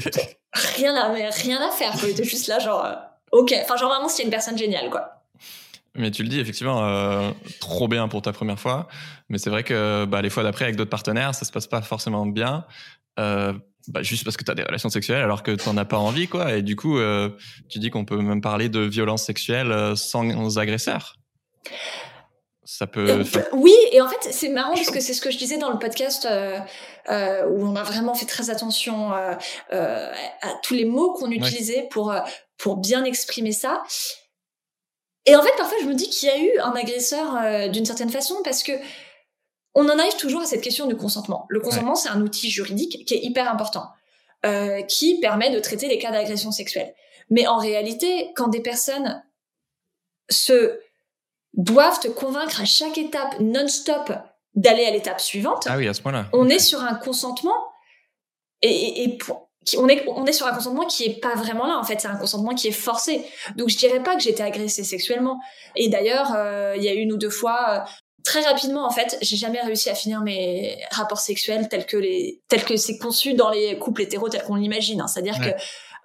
[0.76, 2.02] Rien à mais rien à faire quoi.
[2.04, 2.94] Il était juste là genre euh,
[3.32, 3.54] ok.
[3.62, 5.22] Enfin genre vraiment c'était une personne géniale quoi.
[5.94, 8.88] Mais tu le dis, effectivement, euh, trop bien pour ta première fois.
[9.28, 11.82] Mais c'est vrai que bah, les fois d'après, avec d'autres partenaires, ça se passe pas
[11.82, 12.64] forcément bien.
[13.18, 13.52] Euh,
[13.88, 15.98] bah, juste parce que tu as des relations sexuelles alors que tu n'en as pas
[15.98, 16.28] envie.
[16.28, 16.54] quoi.
[16.54, 17.30] Et du coup, euh,
[17.68, 21.16] tu dis qu'on peut même parler de violence sexuelle euh, sans agresseur.
[22.64, 23.06] Ça peut.
[23.08, 25.70] Euh, oui, et en fait, c'est marrant parce que c'est ce que je disais dans
[25.70, 26.58] le podcast euh,
[27.10, 29.38] euh, où on a vraiment fait très attention à
[30.62, 32.14] tous les mots qu'on utilisait pour
[32.56, 33.82] pour bien exprimer ça.
[35.26, 38.10] Et en fait, parfois, je me dis qu'il y a eu un agresseur d'une certaine
[38.10, 38.72] façon parce que
[39.74, 41.46] on en arrive toujours à cette question du consentement.
[41.48, 43.86] Le consentement, c'est un outil juridique qui est hyper important,
[44.44, 46.94] euh, qui permet de traiter les cas d'agression sexuelle.
[47.30, 49.22] Mais en réalité, quand des personnes
[50.28, 50.78] se
[51.54, 54.12] doivent te convaincre à chaque étape non-stop
[54.54, 56.28] d'aller à l'étape suivante, ah oui, à ce point-là.
[56.32, 57.56] on est sur un consentement
[58.60, 61.66] et, et, et pour, on est on est sur un consentement qui est pas vraiment
[61.66, 63.24] là en fait c'est un consentement qui est forcé
[63.56, 65.40] donc je dirais pas que j'étais agressée sexuellement
[65.76, 67.90] et d'ailleurs euh, il y a une ou deux fois euh,
[68.24, 72.40] très rapidement en fait j'ai jamais réussi à finir mes rapports sexuels tels que les
[72.48, 75.06] tels que c'est conçu dans les couples hétéros tels qu'on l'imagine hein.
[75.06, 75.50] c'est-à-dire que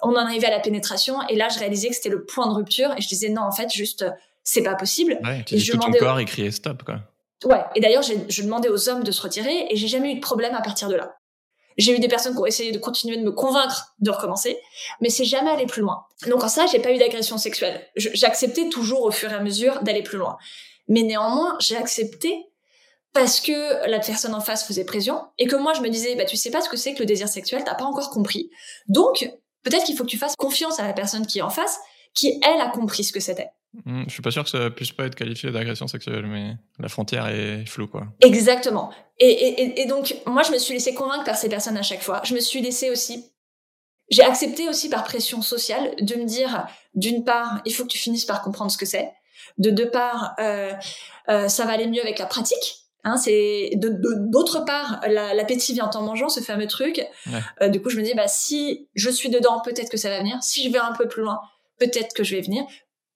[0.02, 2.54] on en arrivait à la pénétration et là je réalisais que c'était le point de
[2.54, 4.06] rupture et je disais non en fait juste
[4.44, 5.20] c'est pas possible
[5.52, 7.02] et je tout ton corps et stop quoi
[7.46, 10.22] ouais et d'ailleurs je demandais aux hommes de se retirer et j'ai jamais eu de
[10.22, 11.18] problème à partir de là
[11.78, 14.58] j'ai eu des personnes qui ont essayé de continuer de me convaincre de recommencer,
[15.00, 16.06] mais c'est jamais allé plus loin.
[16.28, 17.88] Donc en ça, j'ai pas eu d'agression sexuelle.
[17.96, 20.38] J'acceptais toujours au fur et à mesure d'aller plus loin.
[20.88, 22.34] Mais néanmoins, j'ai accepté
[23.14, 26.26] parce que la personne en face faisait pression et que moi je me disais bah
[26.26, 28.50] tu sais pas ce que c'est que le désir sexuel, t'as pas encore compris.
[28.88, 29.30] Donc
[29.64, 31.80] peut-être qu'il faut que tu fasses confiance à la personne qui est en face,
[32.14, 33.50] qui elle a compris ce que c'était.
[33.86, 36.90] Hmm, je suis pas sûr que ça puisse pas être qualifié d'agression sexuelle, mais la
[36.90, 38.08] frontière est floue, quoi.
[38.22, 38.92] Exactement.
[39.20, 42.02] Et, et, et, donc, moi, je me suis laissé convaincre par ces personnes à chaque
[42.02, 42.22] fois.
[42.24, 43.26] Je me suis laissé aussi,
[44.10, 47.98] j'ai accepté aussi par pression sociale de me dire, d'une part, il faut que tu
[47.98, 49.12] finisses par comprendre ce que c'est.
[49.58, 50.74] De deux parts, euh,
[51.30, 52.84] euh, ça va aller mieux avec la pratique.
[53.04, 53.90] Hein, c'est de
[54.30, 57.06] d'autre part l'appétit vient en mangeant ce fameux truc
[57.62, 60.20] euh, du coup je me dis bah si je suis dedans peut-être que ça va
[60.20, 61.40] venir si je vais un peu plus loin
[61.78, 62.66] peut-être que je vais venir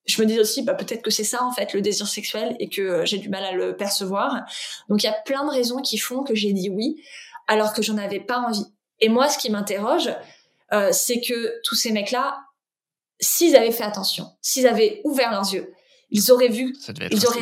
[0.05, 2.69] je me dis aussi bah peut-être que c'est ça en fait le désir sexuel et
[2.69, 4.41] que euh, j'ai du mal à le percevoir.
[4.89, 7.01] Donc il y a plein de raisons qui font que j'ai dit oui
[7.47, 8.65] alors que j'en avais pas envie.
[8.99, 10.09] Et moi ce qui m'interroge
[10.73, 12.39] euh, c'est que tous ces mecs là
[13.19, 15.71] s'ils avaient fait attention, s'ils avaient ouvert leurs yeux,
[16.11, 16.75] ils auraient vu,
[17.09, 17.41] ils auraient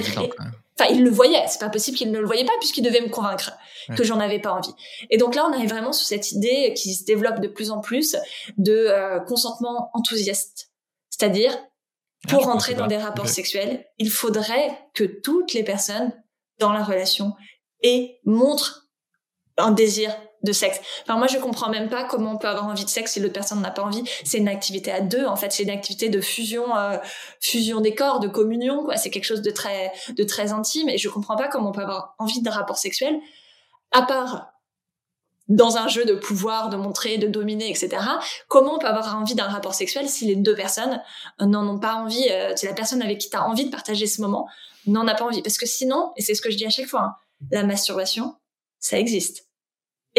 [0.80, 1.44] Enfin, il le voyait.
[1.50, 3.52] C'est pas possible qu'il ne le voyait pas puisqu'il devait me convaincre
[3.98, 4.74] que j'en avais pas envie.
[5.10, 7.82] Et donc là, on arrive vraiment sur cette idée qui se développe de plus en
[7.82, 8.16] plus
[8.58, 10.72] de euh, consentement enthousiaste.
[11.10, 16.14] C'est-à-dire, ah, pour rentrer dans des rapports sexuels, il faudrait que toutes les personnes
[16.60, 17.34] dans la relation
[17.82, 18.88] aient, montrent
[19.58, 20.80] un désir de sexe.
[21.04, 23.34] Enfin, moi, je comprends même pas comment on peut avoir envie de sexe si l'autre
[23.34, 24.04] personne n'a pas envie.
[24.24, 25.52] C'est une activité à deux, en fait.
[25.52, 26.98] C'est une activité de fusion, euh,
[27.40, 28.96] fusion des corps, de communion, quoi.
[28.96, 30.90] C'est quelque chose de très, de très intime.
[30.90, 33.20] Et je comprends pas comment on peut avoir envie de rapport sexuel,
[33.92, 34.54] à part
[35.50, 37.98] dans un jeu de pouvoir, de montrer, de dominer, etc.
[38.48, 41.02] Comment on peut avoir envie d'un rapport sexuel si les deux personnes
[41.40, 44.06] n'en ont pas envie, euh, si la personne avec qui tu as envie de partager
[44.06, 44.48] ce moment
[44.86, 45.42] n'en a pas envie?
[45.42, 47.16] Parce que sinon, et c'est ce que je dis à chaque fois, hein,
[47.52, 48.36] la masturbation,
[48.80, 49.49] ça existe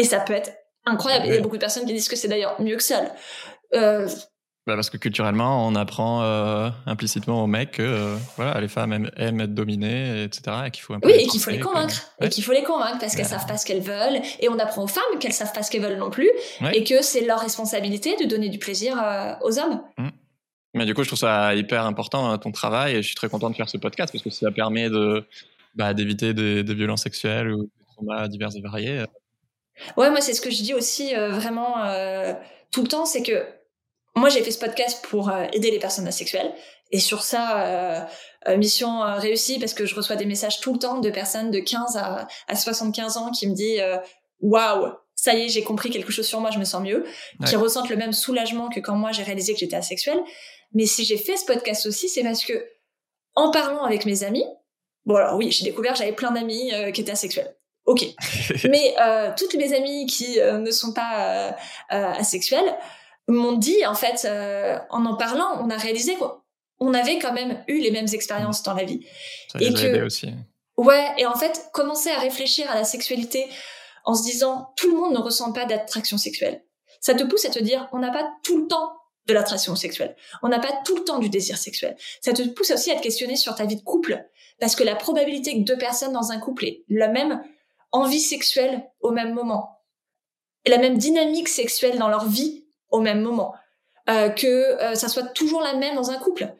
[0.01, 0.51] et ça peut être
[0.85, 1.27] incroyable.
[1.27, 3.07] Il y a beaucoup de personnes qui disent que c'est d'ailleurs mieux que seul.
[3.75, 4.07] Euh,
[4.65, 9.09] bah parce que culturellement, on apprend euh, implicitement aux mecs que euh, voilà, les femmes
[9.15, 10.57] aiment, être dominées, etc.
[10.65, 11.95] Et qu'il faut un oui, et qu'il faut les convaincre.
[12.19, 14.21] Et qu'il faut les convaincre parce qu'elles savent pas ce qu'elles veulent.
[14.39, 16.31] Et on apprend aux femmes qu'elles savent pas ce qu'elles veulent non plus.
[16.73, 18.97] Et que c'est leur responsabilité de donner du plaisir
[19.41, 19.81] aux hommes.
[19.97, 20.09] Mmh.
[20.73, 22.95] Mais du coup, je trouve ça hyper important, hein, ton travail.
[22.95, 25.27] Et je suis très content de faire ce podcast parce que ça permet de
[25.75, 29.05] bah, d'éviter des, des, violences sexuelles ou des traumas divers et variés.
[29.97, 32.33] Ouais, moi, c'est ce que je dis aussi euh, vraiment euh,
[32.71, 33.45] tout le temps, c'est que
[34.15, 36.53] moi, j'ai fait ce podcast pour euh, aider les personnes asexuelles.
[36.93, 38.09] Et sur ça,
[38.57, 41.95] mission réussie parce que je reçois des messages tout le temps de personnes de 15
[41.95, 43.81] à, à 75 ans qui me disent
[44.41, 47.05] Waouh, ça y est, j'ai compris quelque chose sur moi, je me sens mieux.
[47.45, 50.19] Qui ressentent le même soulagement que quand moi, j'ai réalisé que j'étais asexuelle.
[50.73, 52.61] Mais si j'ai fait ce podcast aussi, c'est parce que
[53.35, 54.43] en parlant avec mes amis,
[55.05, 57.55] bon alors oui, j'ai découvert j'avais plein d'amis qui étaient asexuels.
[57.85, 58.05] Ok.
[58.69, 61.55] Mais euh, toutes mes amies qui euh, ne sont pas
[61.91, 62.77] euh, asexuelles
[63.27, 64.27] m'ont dit, en fait,
[64.89, 68.73] en en parlant, on a réalisé qu'on avait quand même eu les mêmes expériences dans
[68.73, 69.05] la vie.
[69.51, 70.33] Ça et que, aussi.
[70.77, 73.47] Ouais, et en fait, commencer à réfléchir à la sexualité
[74.03, 76.63] en se disant, tout le monde ne ressent pas d'attraction sexuelle.
[76.99, 78.93] Ça te pousse à te dire, on n'a pas tout le temps
[79.27, 80.15] de l'attraction sexuelle.
[80.41, 81.95] On n'a pas tout le temps du désir sexuel.
[82.21, 84.25] Ça te pousse aussi à te questionner sur ta vie de couple.
[84.59, 87.41] Parce que la probabilité que deux personnes dans un couple aient la même
[87.91, 89.79] envie sexuelle au même moment,
[90.65, 93.53] et la même dynamique sexuelle dans leur vie au même moment,
[94.09, 96.53] euh, que euh, ça soit toujours la même dans un couple.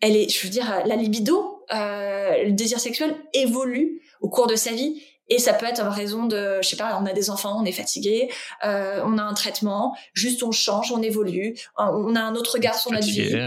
[0.00, 4.56] Elle est, je veux dire, la libido, euh, le désir sexuel évolue au cours de
[4.56, 7.30] sa vie et ça peut être en raison de, je sais pas, on a des
[7.30, 8.30] enfants, on est fatigué,
[8.64, 12.74] euh, on a un traitement, juste on change, on évolue, on a un autre regard
[12.74, 13.30] sur notre vie.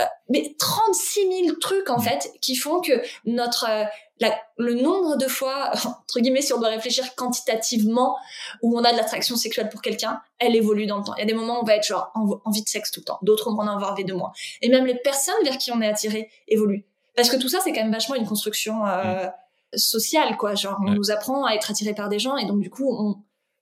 [0.00, 3.84] Euh, mais 36 000 trucs en fait qui font que notre euh,
[4.18, 8.16] la, le nombre de fois, entre guillemets, si on doit réfléchir quantitativement,
[8.60, 11.14] où on a de l'attraction sexuelle pour quelqu'un, elle évolue dans le temps.
[11.14, 12.98] Il y a des moments où on va être genre en, envie de sexe tout
[13.00, 14.32] le temps, d'autres on va en avoir envie de moins.
[14.62, 16.84] Et même les personnes vers qui on est attiré évoluent.
[17.14, 19.30] Parce que tout ça, c'est quand même vachement une construction euh, mm
[19.76, 20.54] social, quoi.
[20.54, 23.16] Genre, on nous apprend à être attiré par des gens et donc, du coup, on,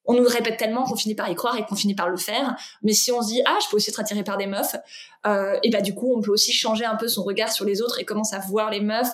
[0.05, 2.57] on nous répète tellement qu'on finit par y croire et qu'on finit par le faire.
[2.83, 4.77] Mais si on se dit, ah, je peux aussi être attiré par des meufs,
[5.27, 7.83] euh, et bah, du coup, on peut aussi changer un peu son regard sur les
[7.83, 9.13] autres et commence à voir les meufs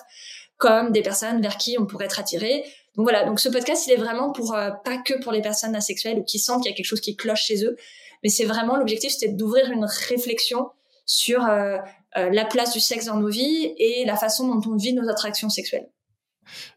[0.57, 2.65] comme des personnes vers qui on pourrait être attiré.
[2.95, 5.75] Donc voilà, donc ce podcast, il est vraiment pour, euh, pas que pour les personnes
[5.75, 7.77] asexuelles ou qui sentent qu'il y a quelque chose qui cloche chez eux,
[8.23, 10.69] mais c'est vraiment l'objectif, c'était d'ouvrir une réflexion
[11.05, 11.77] sur euh,
[12.17, 15.07] euh, la place du sexe dans nos vies et la façon dont on vit nos
[15.09, 15.89] attractions sexuelles.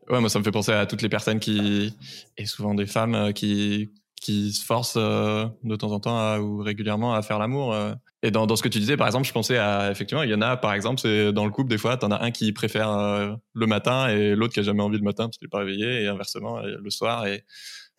[0.09, 1.95] Ouais, moi, ça me fait penser à toutes les personnes qui,
[2.37, 6.59] et souvent des femmes, euh, qui, qui se forcent euh, de temps en temps ou
[6.59, 7.73] régulièrement à faire l'amour.
[7.73, 7.95] Euh.
[8.23, 10.35] Et dans, dans ce que tu disais, par exemple, je pensais à, effectivement, il y
[10.35, 13.37] en a, par exemple, c'est dans le couple, des fois, t'en as un qui préfère
[13.53, 16.03] le matin et l'autre qui a jamais envie le matin parce qu'il est pas réveillé,
[16.03, 17.27] et inversement, le soir.
[17.27, 17.45] Et,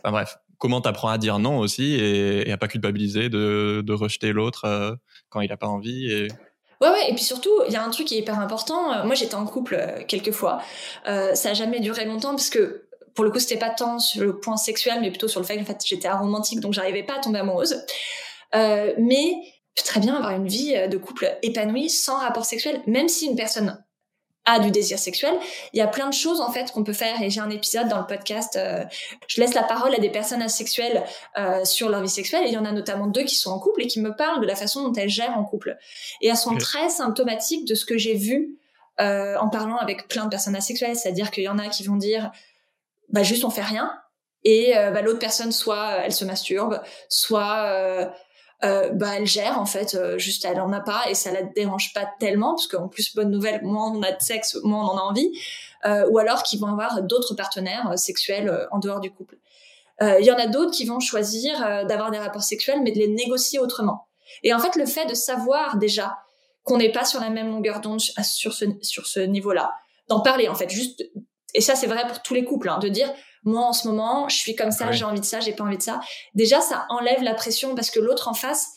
[0.02, 3.94] enfin bref, comment t'apprends à dire non aussi et, et à pas culpabiliser de, de
[3.94, 6.30] rejeter l'autre quand il a pas envie
[6.82, 8.94] Ouais, ouais, et puis surtout, il y a un truc qui est hyper important.
[8.94, 10.62] Euh, moi, j'étais en couple euh, quelques fois.
[11.08, 14.24] Euh, ça a jamais duré longtemps parce que pour le coup, c'était pas tant sur
[14.24, 17.16] le point sexuel, mais plutôt sur le fait que fait, j'étais aromantique, donc j'arrivais pas
[17.16, 17.86] à tomber amoureuse.
[18.56, 19.36] Euh, mais
[19.76, 23.83] très bien avoir une vie de couple épanouie sans rapport sexuel, même si une personne
[24.46, 25.34] a du désir sexuel.
[25.72, 27.88] Il y a plein de choses en fait qu'on peut faire et j'ai un épisode
[27.88, 28.58] dans le podcast.
[28.58, 28.84] Euh,
[29.28, 31.04] je laisse la parole à des personnes asexuelles
[31.38, 33.60] euh, sur leur vie sexuelle et il y en a notamment deux qui sont en
[33.60, 35.78] couple et qui me parlent de la façon dont elles gèrent en couple.
[36.22, 38.60] Et elles sont très symptomatiques de ce que j'ai vu
[39.00, 40.98] euh, en parlant avec plein de personnes asexuelles.
[40.98, 42.32] C'est-à-dire qu'il y en a qui vont dire
[43.10, 43.94] bah juste on fait rien
[44.46, 48.12] et bah, l'autre personne soit elle se masturbe, soit
[48.64, 51.44] euh, bah elle gère en fait euh, juste elle en a pas et ça la
[51.44, 54.92] dérange pas tellement parce qu'en plus bonne nouvelle moins on a de sexe moins on
[54.92, 55.32] en a envie.
[55.86, 59.38] Euh, ou alors qu'ils vont avoir d'autres partenaires sexuels en dehors du couple.
[60.02, 63.08] Il y en a d'autres qui vont choisir d'avoir des rapports sexuels mais de les
[63.08, 64.08] négocier autrement.
[64.44, 66.18] Et en fait le fait de savoir déjà
[66.64, 69.74] qu'on n'est pas sur la même longueur d'onde sur ce sur ce niveau là
[70.08, 71.04] d'en parler en fait juste
[71.54, 73.14] et ça c'est vrai pour tous les couples, hein, de dire
[73.44, 75.78] moi en ce moment je suis comme ça, j'ai envie de ça, j'ai pas envie
[75.78, 76.00] de ça.
[76.34, 78.70] Déjà ça enlève la pression parce que l'autre en face,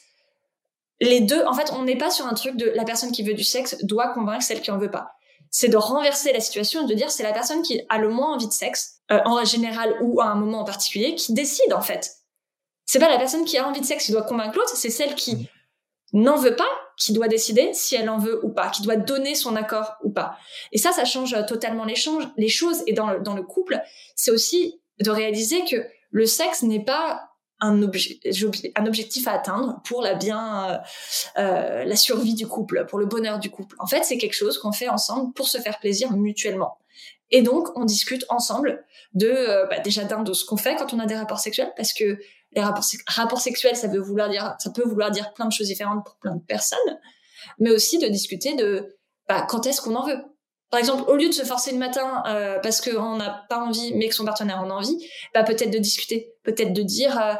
[1.01, 3.35] les deux, en fait on n'est pas sur un truc de la personne qui veut
[3.35, 5.13] du sexe doit convaincre celle qui en veut pas.
[5.51, 8.35] C'est de renverser la situation et de dire c'est la personne qui a le moins
[8.35, 11.83] envie de sexe euh, en général ou à un moment en particulier qui décide en
[11.83, 12.13] fait.
[12.85, 15.15] C'est pas la personne qui a envie de sexe qui doit convaincre l'autre, c'est celle
[15.15, 16.23] qui mm.
[16.23, 19.35] n'en veut pas qui doit décider si elle en veut ou pas, qui doit donner
[19.35, 20.39] son accord ou pas.
[20.73, 22.83] Et ça, ça change euh, totalement les, choses.
[22.87, 23.81] Et dans le, couple,
[24.15, 25.77] c'est aussi de réaliser que
[26.11, 27.31] le sexe n'est pas
[27.61, 28.19] un, objet,
[28.77, 30.79] un objectif à atteindre pour la bien, euh,
[31.39, 33.77] euh, la survie du couple, pour le bonheur du couple.
[33.79, 36.79] En fait, c'est quelque chose qu'on fait ensemble pour se faire plaisir mutuellement.
[37.31, 41.01] Et donc, on discute ensemble de bah, déjà d'un de ce qu'on fait quand on
[41.01, 42.19] a des rapports sexuels, parce que
[42.53, 46.05] les rapports, sexuels, ça veut vouloir dire, ça peut vouloir dire plein de choses différentes
[46.05, 46.79] pour plein de personnes,
[47.59, 48.97] mais aussi de discuter de
[49.29, 50.19] bah, quand est-ce qu'on en veut.
[50.71, 53.95] Par exemple, au lieu de se forcer le matin euh, parce qu'on n'a pas envie,
[53.95, 54.99] mais que son partenaire en a envie,
[55.33, 57.35] bah, peut-être de discuter, peut-être de dire, euh,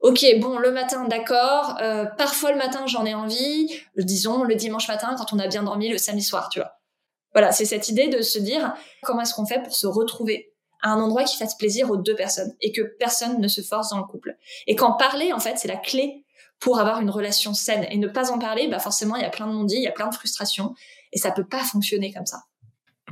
[0.00, 4.88] ok, bon, le matin, d'accord, euh, parfois le matin j'en ai envie, disons le dimanche
[4.88, 6.72] matin quand on a bien dormi, le samedi soir, tu vois.
[7.32, 10.53] Voilà, c'est cette idée de se dire comment est-ce qu'on fait pour se retrouver?
[10.84, 13.88] À un endroit qui fasse plaisir aux deux personnes et que personne ne se force
[13.88, 14.36] dans le couple.
[14.66, 16.24] Et qu'en parler, en fait, c'est la clé
[16.60, 17.86] pour avoir une relation saine.
[17.90, 19.88] Et ne pas en parler, bah forcément, il y a plein de non il y
[19.88, 20.74] a plein de frustrations
[21.12, 22.42] et ça peut pas fonctionner comme ça.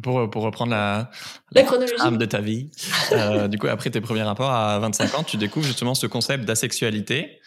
[0.02, 1.10] Pour, pour reprendre la,
[1.52, 2.70] la, trame de ta vie,
[3.12, 6.44] euh, du coup, après tes premiers rapports à 25 ans, tu découvres justement ce concept
[6.44, 7.40] d'asexualité.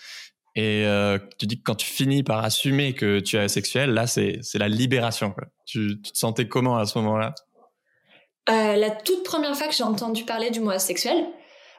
[0.56, 4.08] Et euh, tu dis que quand tu finis par assumer que tu es asexuel, là,
[4.08, 5.32] c'est la libération.
[5.32, 5.46] Quoi.
[5.66, 7.34] Tu, tu te sentais comment à ce moment-là?
[8.50, 11.28] Euh, la toute première fois que j'ai entendu parler du mot asexuel,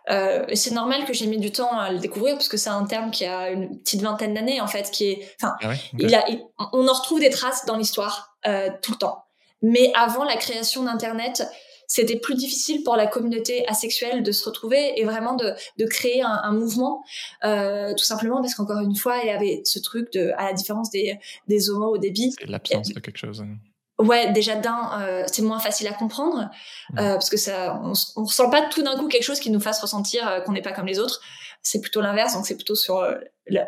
[0.08, 2.84] euh, c'est normal que j'ai mis du temps à le découvrir parce que c'est un
[2.84, 6.24] terme qui a une petite vingtaine d'années en fait, qui est, enfin, ah il a,
[6.72, 9.24] on en retrouve des traces dans l'histoire euh, tout le temps.
[9.62, 11.42] Mais avant la création d'Internet,
[11.88, 16.22] c'était plus difficile pour la communauté asexuelle de se retrouver et vraiment de, de créer
[16.22, 17.02] un, un mouvement,
[17.44, 20.52] euh, tout simplement parce qu'encore une fois, il y avait ce truc de, à la
[20.52, 22.32] différence des, des homos ou des bi.
[22.38, 23.40] C'est l'absence de quelque chose.
[23.40, 23.56] Hein.
[23.98, 26.50] Ouais, déjà d'un, euh, c'est moins facile à comprendre
[26.98, 29.60] euh, parce que ça, on, on ressent pas tout d'un coup quelque chose qui nous
[29.60, 31.22] fasse ressentir euh, qu'on n'est pas comme les autres.
[31.62, 33.14] C'est plutôt l'inverse, donc c'est plutôt sur euh,
[33.46, 33.62] le,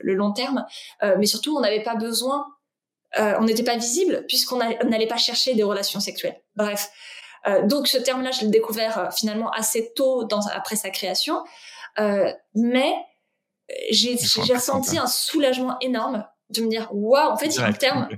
[0.00, 0.66] le, long terme.
[1.18, 2.46] mais surtout, on n'avait pas besoin,
[3.16, 6.40] on n'était pas visible puisqu'on n'allait pas chercher des relations sexuelles.
[6.54, 6.90] Bref,
[7.64, 11.42] donc ce terme-là, je l'ai découvert finalement assez tôt dans, après sa création,
[12.54, 12.94] mais
[13.90, 14.16] j'ai
[14.54, 18.08] ressenti un soulagement énorme de me dire waouh, en fait, il y a un terme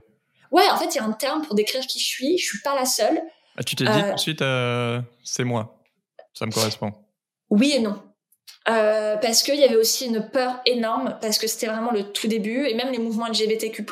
[0.55, 2.39] ouais, en fait, il y a un terme pour décrire qui je suis.
[2.39, 3.21] Je suis pas la seule.
[3.57, 5.81] Ah, tu t'es dit euh, ensuite, euh, c'est moi.
[6.33, 6.93] Ça me correspond.
[7.51, 8.01] Oui et non.
[8.67, 12.29] Euh, parce qu'il y avait aussi une peur énorme, parce que c'était vraiment le tout
[12.29, 13.85] début, et même les mouvements LGBTQ+,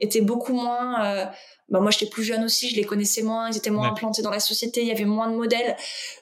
[0.00, 1.04] étaient beaucoup moins...
[1.04, 1.26] Euh,
[1.68, 4.30] bah moi, j'étais plus jeune aussi, je les connaissais moins, ils étaient moins implantés dans
[4.30, 5.76] la société, il y avait moins de modèles.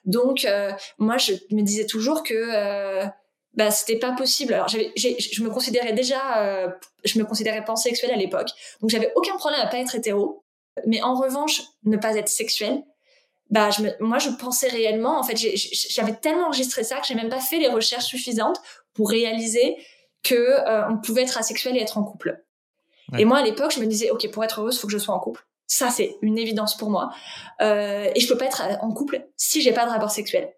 [0.04, 3.04] Donc, euh, moi, je me disais toujours que
[3.56, 4.54] bah c'était pas possible.
[4.54, 6.68] Alors j'avais, je me considérais déjà, euh,
[7.04, 8.48] je me considérais pansexuelle à l'époque,
[8.80, 10.44] donc j'avais aucun problème à pas être hétéro.
[10.86, 12.82] Mais en revanche, ne pas être sexuelle,
[13.48, 17.14] bah je me, moi je pensais réellement, en fait, j'avais tellement enregistré ça que j'ai
[17.14, 18.60] même pas fait les recherches suffisantes
[18.92, 19.76] pour réaliser
[20.22, 22.42] que euh, on pouvait être asexuel et être en couple.
[23.16, 25.14] Et moi à l'époque, je me disais, ok, pour être heureuse, faut que je sois
[25.14, 25.46] en couple.
[25.68, 27.10] Ça c'est une évidence pour moi.
[27.62, 30.52] Euh, et je peux pas être en couple si j'ai pas de rapport sexuel.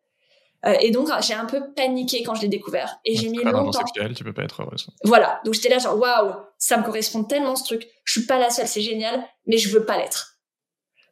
[0.66, 3.72] Euh, et donc j'ai un peu paniqué quand je l'ai découvert et j'ai mis longtemps.
[3.72, 4.88] Sexuel, tu peux pas être heureuse.
[5.04, 7.86] Voilà, donc j'étais là genre waouh, ça me correspond tellement ce truc.
[8.04, 10.38] Je suis pas la seule, c'est génial, mais je veux pas l'être.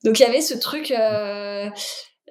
[0.05, 1.71] Donc il y avait ce truc euh,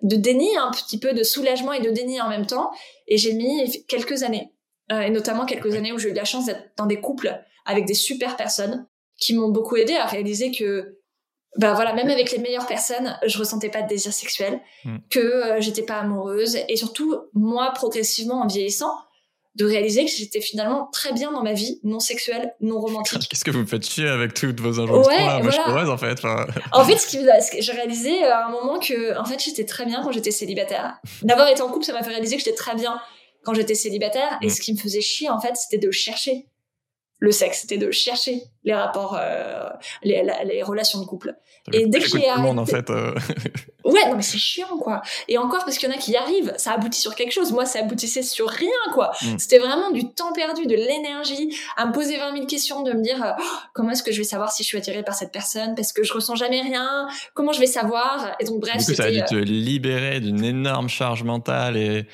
[0.02, 2.72] de déni, un petit peu de soulagement et de déni en même temps.
[3.08, 4.54] Et j'ai mis quelques années,
[4.92, 7.86] euh, et notamment quelques années où j'ai eu la chance d'être dans des couples avec
[7.86, 11.00] des super personnes qui m'ont beaucoup aidé à réaliser que
[11.58, 14.98] bah voilà, même avec les meilleures personnes, je ressentais pas de désir sexuel, hmm.
[15.10, 18.94] que euh, j'étais pas amoureuse, et surtout moi progressivement en vieillissant,
[19.56, 23.30] de réaliser que j'étais finalement très bien dans ma vie non sexuelle, non romantique.
[23.30, 25.90] Qu'est-ce que vous me faites chier avec toutes vos injonctions ouais, Moi, je suis heureuse
[25.90, 26.20] en fait.
[26.74, 27.20] En fait, ce qui,
[27.62, 30.98] j'ai réalisé euh, à un moment que en fait j'étais très bien quand j'étais célibataire.
[31.22, 33.00] D'avoir été en couple, ça m'a fait réaliser que j'étais très bien
[33.44, 34.50] quand j'étais célibataire, et hmm.
[34.50, 36.48] ce qui me faisait chier en fait, c'était de chercher
[37.20, 39.70] le sexe, c'était de chercher les rapports, euh,
[40.04, 41.36] les, les, relations de couple.
[41.72, 42.42] Et dès que j'ai arrêté...
[42.42, 42.90] monde en fait.
[42.90, 43.16] Euh.
[43.86, 45.02] ouais, non mais c'est chiant quoi.
[45.28, 47.52] Et encore parce qu'il y en a qui y arrivent, ça aboutit sur quelque chose.
[47.52, 49.12] Moi, ça aboutissait sur rien quoi.
[49.22, 49.38] Mm.
[49.38, 53.02] C'était vraiment du temps perdu, de l'énergie, à me poser 20 000 questions, de me
[53.02, 53.44] dire euh, oh,
[53.74, 55.74] comment est-ce que je vais savoir si je suis attirée par cette personne?
[55.76, 57.08] Parce que je ressens jamais rien.
[57.34, 58.36] Comment je vais savoir?
[58.40, 62.06] Et donc bref, du coup, ça a dû te libérer d'une énorme charge mentale et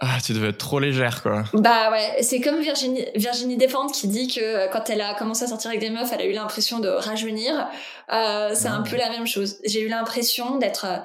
[0.00, 1.42] ah, tu devais être trop légère, quoi.
[1.54, 5.48] Bah ouais, c'est comme Virginie, Virginie Despentes qui dit que quand elle a commencé à
[5.48, 7.68] sortir avec des meufs, elle a eu l'impression de rajeunir.
[8.12, 9.58] Euh, c'est un peu la même chose.
[9.64, 10.98] J'ai eu l'impression d'être, euh,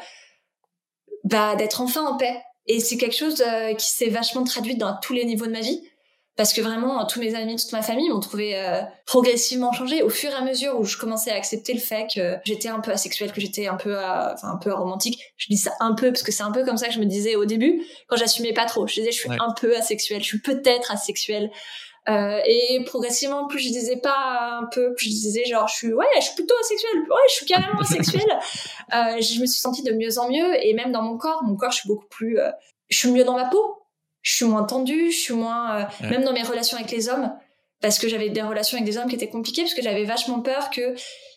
[1.24, 2.40] bah d'être enfin en paix.
[2.68, 5.62] Et c'est quelque chose euh, qui s'est vachement traduit dans tous les niveaux de ma
[5.62, 5.82] vie.
[6.36, 10.10] Parce que vraiment, tous mes amis, toute ma famille m'ont trouvé euh, progressivement changé au
[10.10, 12.92] fur et à mesure où je commençais à accepter le fait que j'étais un peu
[12.92, 15.20] asexuelle, que j'étais un peu, enfin un peu aromantique.
[15.38, 17.06] Je dis ça un peu parce que c'est un peu comme ça que je me
[17.06, 18.88] disais au début quand j'assumais pas trop.
[18.88, 21.52] Je disais je suis un peu asexuelle, je suis peut-être asexuelle.
[22.10, 25.94] Euh, et progressivement, plus je disais pas un peu, plus je disais genre je suis
[25.94, 28.40] ouais, je suis plutôt asexuelle, ouais, je suis carrément asexuelle.
[28.94, 31.56] euh, je me suis sentie de mieux en mieux et même dans mon corps, mon
[31.56, 32.52] corps, je suis beaucoup plus, euh,
[32.90, 33.83] je suis mieux dans ma peau,
[34.24, 37.32] je suis moins tendue, je suis moins, euh, même dans mes relations avec les hommes,
[37.82, 40.40] parce que j'avais des relations avec des hommes qui étaient compliquées, parce que j'avais vachement
[40.40, 40.96] peur que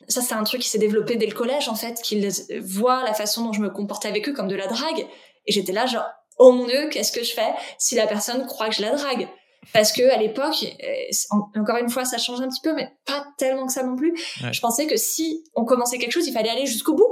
[0.09, 2.31] ça c'est un truc qui s'est développé dès le collège en fait, qu'ils
[2.63, 5.07] voient la façon dont je me comportais avec eux comme de la drague,
[5.47, 6.07] et j'étais là genre
[6.39, 9.29] oh mon dieu, qu'est-ce que je fais si la personne croit que je la drague?
[9.73, 13.27] Parce que à l'époque, euh, encore une fois, ça change un petit peu, mais pas
[13.37, 14.15] tellement que ça non plus.
[14.53, 17.06] Je pensais que si on commençait quelque chose, il fallait aller jusqu'au bout.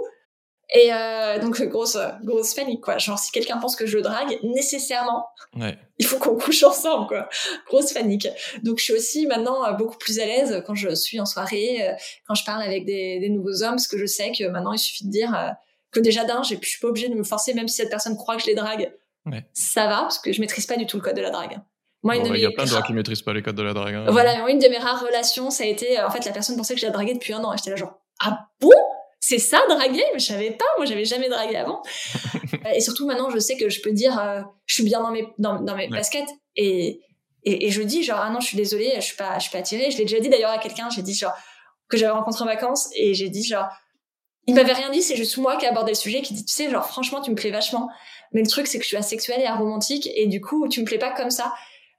[0.72, 2.98] Et euh, donc grosse grosse panique quoi.
[2.98, 5.76] Genre si quelqu'un pense que je le drague, nécessairement, ouais.
[5.98, 7.28] il faut qu'on couche ensemble quoi.
[7.66, 8.28] Grosse panique.
[8.62, 11.94] Donc je suis aussi maintenant euh, beaucoup plus à l'aise quand je suis en soirée,
[12.26, 14.78] quand je parle avec des, des, nouveaux hommes, parce que je sais que maintenant il
[14.78, 15.54] suffit de dire
[15.92, 18.36] que déjà d'un, je suis pas obligée de me forcer, même si cette personne croit
[18.36, 18.92] que je les drague.
[19.26, 19.44] Ouais.
[19.52, 21.58] Ça va parce que je maîtrise pas du tout le code de la drague.
[22.02, 23.94] Moi, il y a plein de gens qui maîtrisent pas les codes de la drague.
[23.94, 24.06] Hein.
[24.10, 26.80] Voilà, une de mes rares relations, ça a été, en fait, la personne pensait que
[26.80, 27.54] je la draguais depuis un an.
[27.54, 28.68] Et j'étais là genre, ah bon?
[29.26, 31.82] C'est ça draguer mais je savais pas moi j'avais jamais dragué avant.
[32.74, 35.26] Et surtout maintenant je sais que je peux dire euh, je suis bien dans mes
[35.38, 36.28] dans, dans mes baskets.
[36.56, 37.00] Et,
[37.44, 39.50] et, et je dis genre ah non je suis désolée je suis pas je suis
[39.50, 39.90] pas attirée.
[39.90, 41.32] Je l'ai déjà dit d'ailleurs à quelqu'un j'ai dit genre
[41.88, 43.68] que j'avais rencontré en vacances et j'ai dit genre
[44.46, 46.68] il m'avait rien dit c'est juste moi qui abordé le sujet qui dit tu sais
[46.70, 47.88] genre franchement tu me plais vachement.
[48.32, 50.84] Mais le truc c'est que je suis asexuelle et aromantique et du coup tu me
[50.84, 51.54] plais pas comme ça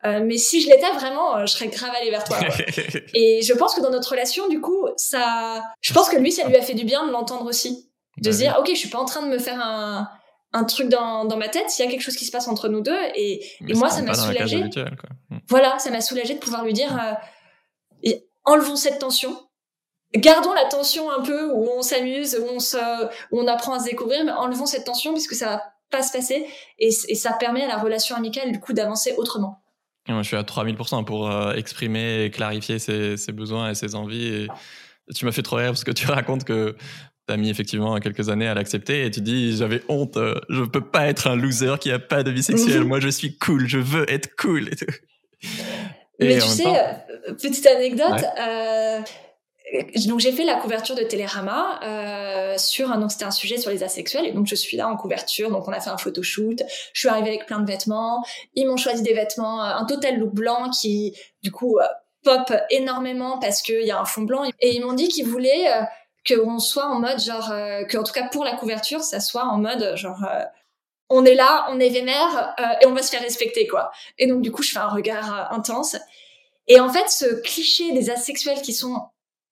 [0.05, 2.37] euh, mais si je l'étais vraiment, euh, je serais grave allée vers toi.
[3.13, 6.47] et je pense que dans notre relation, du coup, ça, je pense que lui, ça
[6.47, 8.99] lui a fait du bien de l'entendre aussi, de se dire, ok, je suis pas
[8.99, 10.07] en train de me faire un,
[10.53, 11.69] un truc dans, dans ma tête.
[11.69, 14.01] S'il y a quelque chose qui se passe entre nous deux, et, et moi, ça
[14.01, 14.63] m'a soulagé.
[14.63, 15.39] Hmm.
[15.47, 17.19] Voilà, ça m'a soulagé de pouvoir lui dire,
[18.05, 19.35] euh, enlevons cette tension.
[20.13, 22.77] Gardons la tension un peu où on s'amuse, où on se,
[23.31, 26.13] où on apprend à se découvrir, mais enlevons cette tension puisque ça va pas se
[26.13, 26.47] passer
[26.79, 29.61] et, et ça permet à la relation amicale du coup d'avancer autrement.
[30.07, 33.95] Moi, je suis à 3000% pour euh, exprimer et clarifier ses, ses, besoins et ses
[33.95, 34.27] envies.
[34.27, 34.47] Et
[35.13, 36.75] tu m'as fait trop rire parce que tu racontes que
[37.27, 40.63] tu as mis effectivement quelques années à l'accepter et tu dis j'avais honte, euh, je
[40.63, 42.83] peux pas être un loser qui a pas de vie sexuelle.
[42.85, 44.93] Moi, je suis cool, je veux être cool et tout.
[46.19, 48.99] Mais tu sais, euh, petite anecdote, euh,
[50.07, 53.71] donc j'ai fait la couverture de Télérama euh, sur un donc c'était un sujet sur
[53.71, 56.61] les asexuels et donc je suis là en couverture donc on a fait un photoshoot.
[56.93, 58.23] Je suis arrivée avec plein de vêtements.
[58.53, 61.85] Ils m'ont choisi des vêtements euh, un total look blanc qui du coup euh,
[62.23, 64.43] pop énormément parce qu'il y a un fond blanc.
[64.59, 65.81] Et ils m'ont dit qu'ils voulaient euh,
[66.27, 67.49] qu'on soit en mode genre
[67.87, 70.25] que en tout cas pour la couverture ça soit en mode genre
[71.09, 73.91] on est là on est vénère et on va se faire respecter quoi.
[74.17, 75.97] Et donc du coup je fais un regard intense.
[76.67, 78.95] Et en fait ce cliché des asexuels qui sont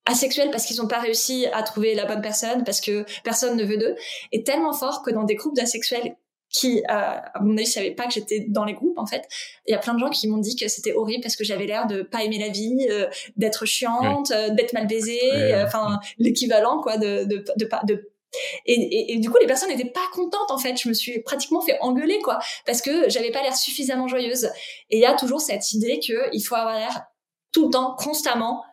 [0.05, 3.63] asexuels parce qu'ils n'ont pas réussi à trouver la bonne personne, parce que personne ne
[3.63, 3.95] veut d'eux,
[4.31, 6.15] est tellement fort que dans des groupes d'asexuels
[6.49, 9.23] qui, euh, à mon avis, savaient pas que j'étais dans les groupes, en fait.
[9.65, 11.65] Il y a plein de gens qui m'ont dit que c'était horrible parce que j'avais
[11.65, 16.79] l'air de pas aimer la vie, euh, d'être chiante, euh, d'être mal baisée, enfin, l'équivalent,
[16.79, 18.09] quoi, de, de, de, de
[18.65, 20.75] et, et, du coup, les personnes n'étaient pas contentes en fait.
[20.81, 24.45] Je me suis pratiquement fait engueuler quoi, parce que j'avais pas l'air suffisamment joyeuse.
[24.89, 27.05] Et il y a toujours cette idée que il faut avoir l'air
[27.51, 28.63] tout le temps, constamment,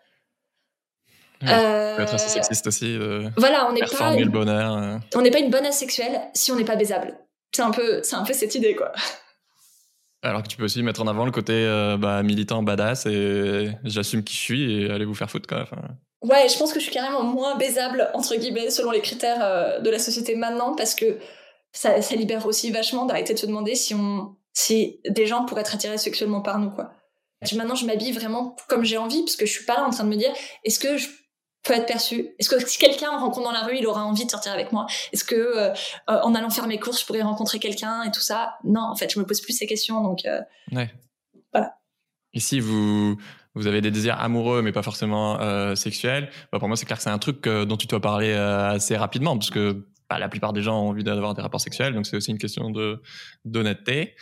[1.44, 2.98] euh, peut être assez sexiste aussi.
[3.36, 4.16] voilà, on n'est pas.
[4.16, 4.76] le bonheur.
[4.76, 4.98] Euh.
[5.14, 7.18] On n'est pas une bonne asexuelle si on n'est pas baisable.
[7.52, 8.92] C'est un peu, c'est un peu cette idée, quoi.
[10.22, 13.70] Alors que tu peux aussi mettre en avant le côté euh, bah, militant, badass et
[13.84, 15.62] j'assume qui je suis et allez vous faire foutre, quoi.
[15.62, 15.80] Enfin...
[16.20, 19.88] Ouais, je pense que je suis carrément moins baisable, entre guillemets, selon les critères de
[19.88, 21.18] la société maintenant, parce que
[21.72, 25.62] ça, ça libère aussi vachement d'arrêter de se demander si on, si des gens pourraient
[25.62, 26.92] être attirés sexuellement par nous, quoi.
[27.54, 30.04] Maintenant, je m'habille vraiment comme j'ai envie, parce que je suis pas là en train
[30.04, 30.30] de me dire,
[30.64, 31.08] est-ce que je
[31.70, 34.24] peut être perçu Est-ce que si quelqu'un me rencontre dans la rue, il aura envie
[34.24, 34.86] de sortir avec moi?
[35.12, 35.70] Est-ce que euh,
[36.10, 38.56] euh, en allant faire mes courses, je pourrais rencontrer quelqu'un et tout ça?
[38.64, 40.02] Non, en fait, je me pose plus ces questions.
[40.02, 40.40] Donc, euh,
[40.72, 40.90] ouais.
[41.52, 41.76] voilà.
[42.34, 43.16] Ici, vous
[43.54, 46.30] vous avez des désirs amoureux, mais pas forcément euh, sexuels.
[46.52, 49.36] Bah, pour moi, c'est clair que c'est un truc dont tu dois parler assez rapidement,
[49.36, 52.16] parce que bah, la plupart des gens ont envie d'avoir des rapports sexuels, donc c'est
[52.16, 53.00] aussi une question de
[53.44, 54.14] d'honnêteté.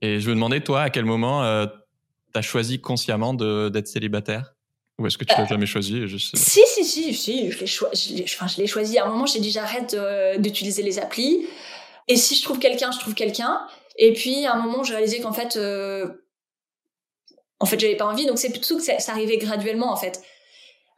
[0.00, 4.54] Et je me demandais, toi, à quel moment tu as choisi consciemment d'être célibataire?
[4.98, 6.02] Ou est-ce que tu l'as euh, jamais choisi
[6.34, 8.24] Si, si, si, si, je l'ai choisi.
[8.24, 8.98] Enfin, choisi.
[8.98, 11.46] À un moment, j'ai dit j'arrête euh, d'utiliser les applis.
[12.08, 13.66] Et si je trouve quelqu'un, je trouve quelqu'un.
[13.96, 16.08] Et puis, à un moment, j'ai réalisé qu'en fait, euh,
[17.58, 18.26] en fait, j'avais pas envie.
[18.26, 20.20] Donc, c'est plutôt que ça, arrivait graduellement, en fait.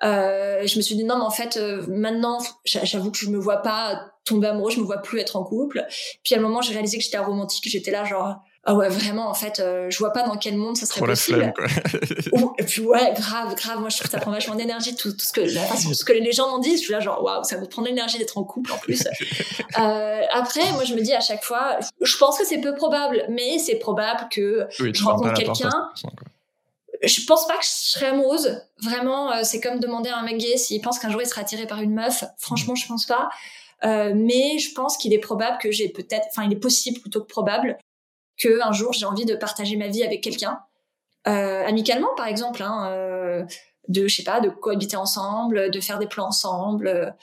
[0.02, 3.38] Euh, je me suis dit non mais en fait euh, maintenant j'avoue que je me
[3.38, 5.86] vois pas tomber amoureux, je me vois plus être en couple.
[6.24, 9.28] Puis à un moment j'ai réalisé que j'étais romantique, j'étais là genre ah ouais vraiment
[9.28, 11.52] en fait euh, je vois pas dans quel monde ça serait possible.
[11.54, 11.66] quoi.
[12.58, 15.24] et puis ouais grave grave moi je trouve que ça prend vachement d'énergie tout, tout
[15.24, 17.44] ce que la façon, ce que les gens m'en disent je suis là genre waouh
[17.44, 19.04] ça vous prend de l'énergie d'être en couple en plus.
[19.78, 23.24] euh, après moi je me dis à chaque fois je pense que c'est peu probable
[23.28, 25.90] mais c'est probable que je rencontre quelqu'un
[27.06, 28.62] je pense pas que je serais amoureuse.
[28.82, 31.42] Vraiment, euh, c'est comme demander à un mec gay s'il pense qu'un jour il sera
[31.42, 32.24] attiré par une meuf.
[32.38, 33.28] Franchement, je pense pas.
[33.84, 37.20] Euh, mais je pense qu'il est probable que j'ai peut-être, enfin, il est possible plutôt
[37.20, 37.76] que probable
[38.36, 40.60] que un jour j'ai envie de partager ma vie avec quelqu'un,
[41.26, 43.44] euh, amicalement par exemple, hein, euh,
[43.88, 47.14] de, je sais pas, de cohabiter ensemble, de faire des plans ensemble.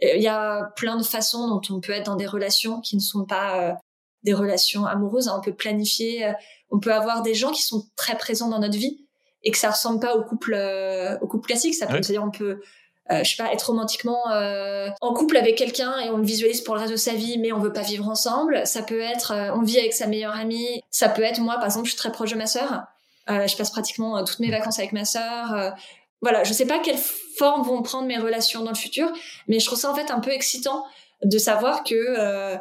[0.00, 3.00] Il y a plein de façons dont on peut être dans des relations qui ne
[3.00, 3.76] sont pas
[4.22, 5.28] des relations amoureuses.
[5.28, 5.36] Hein.
[5.38, 6.32] On peut planifier,
[6.70, 9.06] on peut avoir des gens qui sont très présents dans notre vie
[9.42, 12.02] et que ça ressemble pas au couple euh, au couple classique ça peut ouais.
[12.02, 12.62] c'est-à-dire on peut euh,
[13.10, 16.74] je sais pas être romantiquement euh, en couple avec quelqu'un et on le visualise pour
[16.74, 19.54] le reste de sa vie mais on veut pas vivre ensemble ça peut être euh,
[19.54, 22.12] on vit avec sa meilleure amie ça peut être moi par exemple je suis très
[22.12, 22.84] proche de ma sœur.
[23.28, 25.74] Euh, je passe pratiquement toutes mes vacances avec ma sœur
[26.22, 26.98] voilà je sais pas quelle
[27.36, 29.12] forme vont prendre mes relations dans le futur
[29.46, 30.84] mais je trouve ça en fait un peu excitant
[31.22, 32.56] de savoir que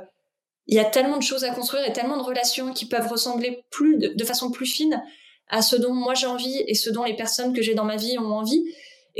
[0.68, 3.64] il y a tellement de choses à construire et tellement de relations qui peuvent ressembler
[3.72, 5.02] plus de, de façon plus fine
[5.48, 7.96] à ce dont moi j'ai envie et ce dont les personnes que j'ai dans ma
[7.96, 8.64] vie ont envie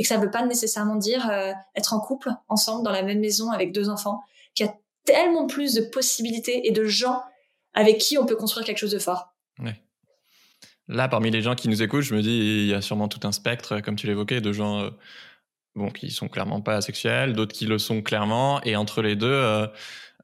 [0.00, 3.02] et que ça ne veut pas nécessairement dire euh, être en couple ensemble dans la
[3.02, 4.22] même maison avec deux enfants
[4.54, 4.74] qu'il y a
[5.04, 7.22] tellement plus de possibilités et de gens
[7.74, 9.34] avec qui on peut construire quelque chose de fort.
[9.58, 9.78] Ouais.
[10.88, 13.20] Là, parmi les gens qui nous écoutent, je me dis, il y a sûrement tout
[13.24, 14.90] un spectre, comme tu l'évoquais, de gens euh,
[15.74, 19.26] bon, qui sont clairement pas asexuels, d'autres qui le sont clairement, et entre les deux,
[19.26, 19.66] euh,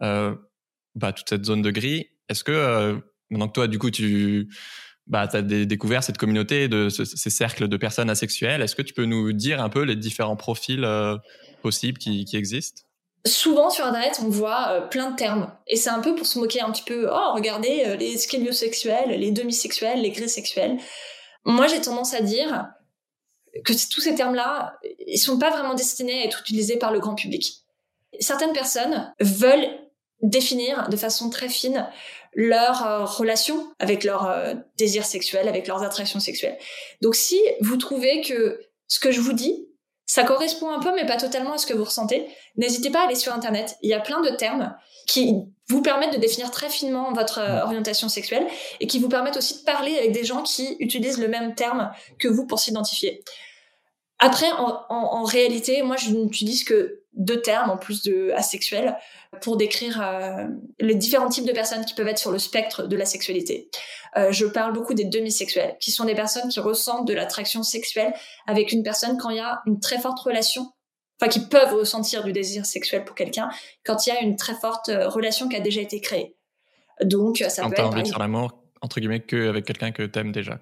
[0.00, 0.34] euh
[0.94, 2.08] bah, toute cette zone de gris.
[2.30, 2.98] Est-ce que,
[3.28, 4.48] maintenant que toi, du coup, tu,
[5.06, 8.60] bah, tu as découvert cette communauté, ces cercles de personnes asexuelles.
[8.62, 11.16] Est-ce que tu peux nous dire un peu les différents profils euh,
[11.62, 12.82] possibles qui, existent?
[13.24, 15.52] Souvent sur Internet, on voit euh, plein de termes.
[15.68, 17.08] Et c'est un peu pour se moquer un petit peu.
[17.10, 20.78] Oh, regardez euh, les scéliosexuels, les demisexuels, les grisexuels.
[21.44, 22.66] Moi, j'ai tendance à dire
[23.64, 27.14] que tous ces termes-là, ils sont pas vraiment destinés à être utilisés par le grand
[27.14, 27.62] public.
[28.18, 29.68] Certaines personnes veulent
[30.22, 31.86] définir de façon très fine
[32.36, 36.58] leur euh, relation avec leur euh, désir sexuel, avec leurs attractions sexuelles.
[37.00, 39.66] Donc si vous trouvez que ce que je vous dis,
[40.04, 43.04] ça correspond un peu mais pas totalement à ce que vous ressentez, n'hésitez pas à
[43.06, 44.76] aller sur internet, il y a plein de termes
[45.08, 45.34] qui
[45.68, 48.46] vous permettent de définir très finement votre euh, orientation sexuelle
[48.80, 51.90] et qui vous permettent aussi de parler avec des gens qui utilisent le même terme
[52.18, 53.24] que vous pour s'identifier.
[54.18, 58.96] Après, en, réalité, moi, je n'utilise que deux termes en plus de asexuel
[59.40, 60.46] pour décrire euh,
[60.78, 63.70] les différents types de personnes qui peuvent être sur le spectre de la sexualité.
[64.16, 68.12] Euh, je parle beaucoup des demi-sexuels, qui sont des personnes qui ressentent de l'attraction sexuelle
[68.46, 70.70] avec une personne quand il y a une très forte relation,
[71.20, 73.48] enfin qui peuvent ressentir du désir sexuel pour quelqu'un
[73.84, 76.36] quand il y a une très forte euh, relation qui a déjà été créée.
[77.02, 80.02] Donc ça quand peut être envie de faire l'amour entre guillemets que avec quelqu'un que
[80.02, 80.60] t'aimes déjà.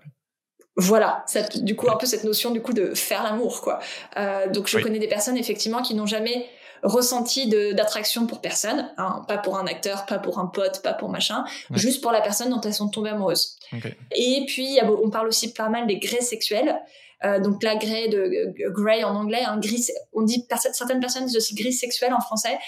[0.76, 1.24] Voilà,
[1.56, 3.78] du coup un peu cette notion du coup de faire l'amour quoi.
[4.16, 4.82] Euh, donc je oui.
[4.82, 6.48] connais des personnes effectivement qui n'ont jamais
[6.82, 11.08] ressenti d'attraction pour personne, hein, pas pour un acteur, pas pour un pote, pas pour
[11.08, 11.78] machin, ouais.
[11.78, 13.56] juste pour la personne dont elles sont tombées amoureuses.
[13.72, 13.96] Okay.
[14.16, 16.76] Et puis on parle aussi pas mal des grès sexuels.
[17.24, 21.24] Euh, donc la grey de euh, grey en anglais, hein, gris, on dit certaines personnes
[21.24, 22.58] disent aussi gris sexuel en français.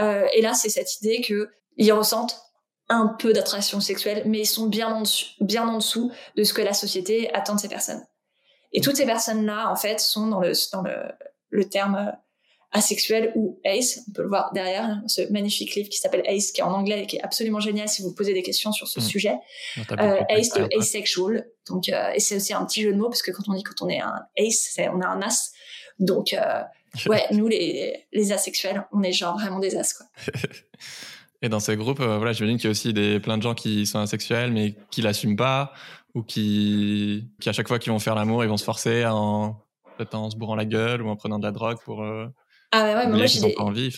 [0.00, 2.40] Euh, et là c'est cette idée que ils ressentent
[2.88, 6.54] un peu d'attraction sexuelle, mais ils sont bien en, dessous, bien en dessous de ce
[6.54, 8.04] que la société attend de ces personnes.
[8.72, 10.96] Et toutes ces personnes-là, en fait, sont dans le, dans le,
[11.50, 12.10] le terme euh,
[12.72, 14.00] asexuel ou ace.
[14.08, 16.72] On peut le voir derrière hein, ce magnifique livre qui s'appelle Ace, qui est en
[16.72, 19.02] anglais et qui est absolument génial si vous posez des questions sur ce mmh.
[19.02, 19.36] sujet.
[19.92, 21.48] Euh, ace de asexual.
[21.66, 23.62] Donc, euh, et c'est aussi un petit jeu de mots parce que quand on dit
[23.62, 25.52] quand on est un ace, c'est on a un as.
[25.98, 26.62] Donc, euh,
[27.06, 30.06] ouais, nous les, les asexuels, on est genre vraiment des as quoi.
[31.42, 33.54] Et dans ces groupes, euh, voilà, j'imagine qu'il y a aussi des, plein de gens
[33.54, 35.72] qui sont asexuels, mais qui l'assument pas,
[36.14, 39.56] ou qui, qui à chaque fois qu'ils vont faire l'amour, ils vont se forcer en,
[40.12, 42.02] en se bourrant la gueule ou en prenant de la drogue pour.
[42.02, 42.26] Euh,
[42.70, 43.54] ah ouais, ouais mais moi j'ai des...
[43.56, 43.94] envie.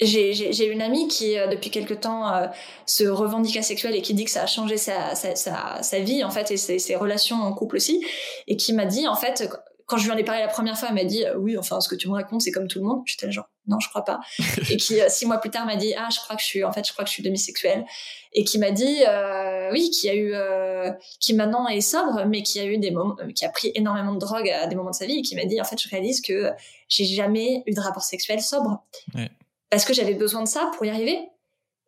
[0.00, 2.46] J'ai une amie qui euh, depuis quelque temps euh,
[2.84, 6.24] se revendique asexuelle et qui dit que ça a changé sa, sa, sa, sa vie
[6.24, 8.04] en fait et ses, ses, relations en couple aussi
[8.48, 9.48] et qui m'a dit en fait
[9.88, 11.88] quand je lui en ai parlé la première fois, elle m'a dit oui, enfin ce
[11.88, 13.02] que tu me racontes, c'est comme tout le monde.
[13.06, 14.20] J'étais genre non, je crois pas.
[14.70, 16.62] et qui euh, six mois plus tard m'a dit ah, je crois que je suis
[16.62, 17.86] en fait, je crois que je suis demisexuelle.
[18.34, 22.42] Et qui m'a dit euh, oui, qui a eu, euh, qui maintenant est sobre, mais
[22.42, 24.94] qui a eu des moments, qui a pris énormément de drogue à des moments de
[24.94, 26.50] sa vie, et qui m'a dit en fait, je réalise que
[26.88, 28.82] j'ai jamais eu de rapport sexuel sobre
[29.14, 29.30] ouais.
[29.70, 31.18] parce que j'avais besoin de ça pour y arriver.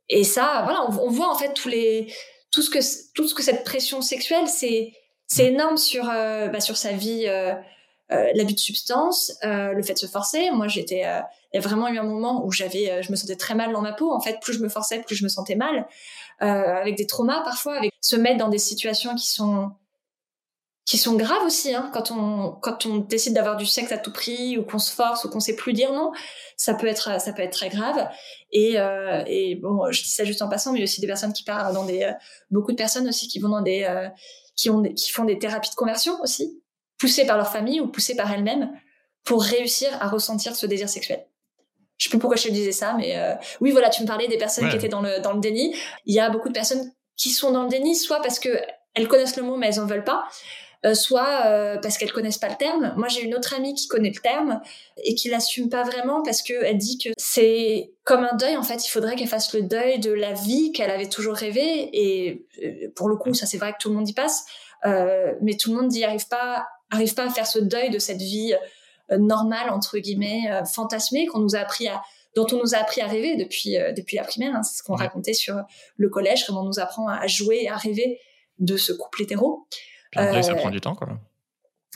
[0.09, 2.13] Et ça, voilà, on, on voit en fait tous les
[2.51, 2.79] tout ce que
[3.13, 4.95] tout ce que cette pression sexuelle, c'est
[5.27, 7.27] c'est énorme sur euh, bah, sur sa vie.
[8.13, 10.51] Euh, l'abus de substance, le fait de se forcer.
[10.51, 11.05] Moi, j'étais,
[11.53, 13.83] il y a vraiment eu un moment où j'avais, je me sentais très mal dans
[13.83, 14.13] ma peau.
[14.13, 15.87] En fait, plus je me forçais, plus je me sentais mal,
[16.41, 19.71] avec des traumas parfois, avec se mettre dans des situations qui sont
[20.91, 24.13] qui sont graves aussi hein, quand on quand on décide d'avoir du sexe à tout
[24.13, 26.11] prix ou qu'on se force ou qu'on sait plus dire non
[26.57, 28.09] ça peut être ça peut être très grave
[28.51, 31.45] et euh, et bon je dis ça juste en passant mais aussi des personnes qui
[31.45, 32.13] partent dans des euh,
[32.51, 34.09] beaucoup de personnes aussi qui vont dans des euh,
[34.57, 36.60] qui ont qui font des thérapies de conversion aussi
[37.01, 38.71] poussées par leur famille ou poussées par elles-mêmes
[39.25, 41.27] pour réussir à ressentir ce désir sexuel
[41.99, 44.29] je sais plus pourquoi je te disais ça mais euh, oui voilà tu me parlais
[44.29, 45.75] des personnes qui étaient dans le dans le déni
[46.07, 48.61] il y a beaucoup de personnes qui sont dans le déni soit parce que
[48.95, 50.25] elles connaissent le mot mais elles en veulent pas
[50.87, 52.95] euh, soit euh, parce qu'elles connaissent pas le terme.
[52.97, 54.63] Moi, j'ai une autre amie qui connaît le terme
[55.05, 58.57] et qui l'assume pas vraiment parce que elle dit que c'est comme un deuil.
[58.57, 61.91] En fait, il faudrait qu'elle fasse le deuil de la vie qu'elle avait toujours rêvé.
[61.93, 64.47] Et euh, pour le coup, ça c'est vrai que tout le monde y passe,
[65.43, 68.21] mais tout le monde n'y arrive pas, arrive pas à faire ce deuil de cette
[68.21, 68.55] vie
[69.11, 72.03] normale entre guillemets, fantasmée qu'on nous a appris à
[72.37, 74.55] dont on nous a appris à rêver depuis depuis la primaire.
[74.55, 74.63] Hein.
[74.63, 75.57] c'est ce qu'on racontait sur
[75.97, 78.21] le collège, comment on nous apprend à jouer, à rêver
[78.61, 79.67] de ce couple hétéro.
[80.11, 81.09] Puis le deuil, ça euh, prend du temps, quoi.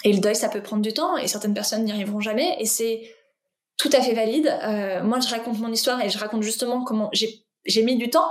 [0.03, 2.67] Et le deuil, ça peut prendre du temps, et certaines personnes n'y arriveront jamais, et
[2.67, 3.03] c'est
[3.77, 4.47] tout à fait valide.
[4.47, 8.29] Euh, moi, je raconte mon histoire et je raconte justement comment j'ai mis du temps,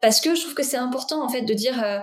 [0.00, 2.00] parce que je trouve que c'est important, en fait, de dire euh,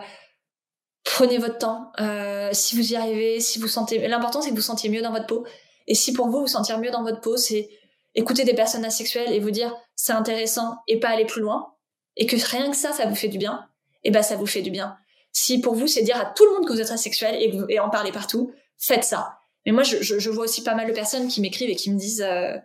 [1.04, 1.92] prenez votre temps.
[2.00, 5.12] Euh, si vous y arrivez, si vous sentez, l'important c'est que vous sentiez mieux dans
[5.12, 5.46] votre peau.
[5.88, 7.70] Et si pour vous vous sentir mieux dans votre peau, c'est
[8.16, 11.74] écouter des personnes asexuelles et vous dire c'est intéressant et pas aller plus loin,
[12.16, 13.68] et que rien que ça, ça vous fait du bien,
[14.04, 14.98] et ben ça vous fait du bien.
[15.32, 17.80] Si pour vous, c'est dire à tout le monde que vous êtes asexuel et, et
[17.80, 19.40] en parler partout, faites ça.
[19.66, 21.90] Mais moi, je, je, je, vois aussi pas mal de personnes qui m'écrivent et qui
[21.90, 22.56] me disent euh,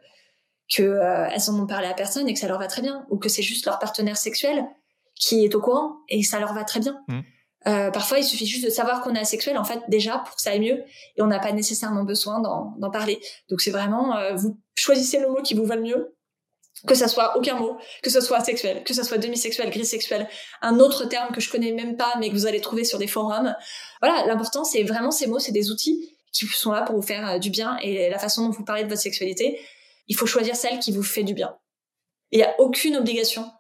[0.75, 3.07] que euh, elles en ont parlé à personne et que ça leur va très bien,
[3.09, 4.65] ou que c'est juste leur partenaire sexuel
[5.15, 7.01] qui est au courant et ça leur va très bien.
[7.09, 7.21] Mmh.
[7.67, 10.43] Euh, parfois, il suffit juste de savoir qu'on est asexuel, en fait, déjà, pour que
[10.43, 10.85] ça aille mieux,
[11.17, 13.21] et on n'a pas nécessairement besoin d'en parler.
[13.51, 16.15] Donc, c'est vraiment, euh, vous choisissez le mot qui vous va le mieux,
[16.87, 20.29] que ça soit aucun mot, que ce soit sexuel, que ce soit demi-sexuel, gris-sexuel,
[20.63, 23.09] un autre terme que je connais même pas, mais que vous allez trouver sur des
[23.09, 23.55] forums.
[24.01, 27.29] Voilà, l'important, c'est vraiment ces mots, c'est des outils qui sont là pour vous faire
[27.29, 29.61] euh, du bien et la façon dont vous parlez de votre sexualité,
[30.07, 31.57] il faut choisir celle qui vous fait du bien.
[32.31, 33.51] Il n'y a aucune obligation,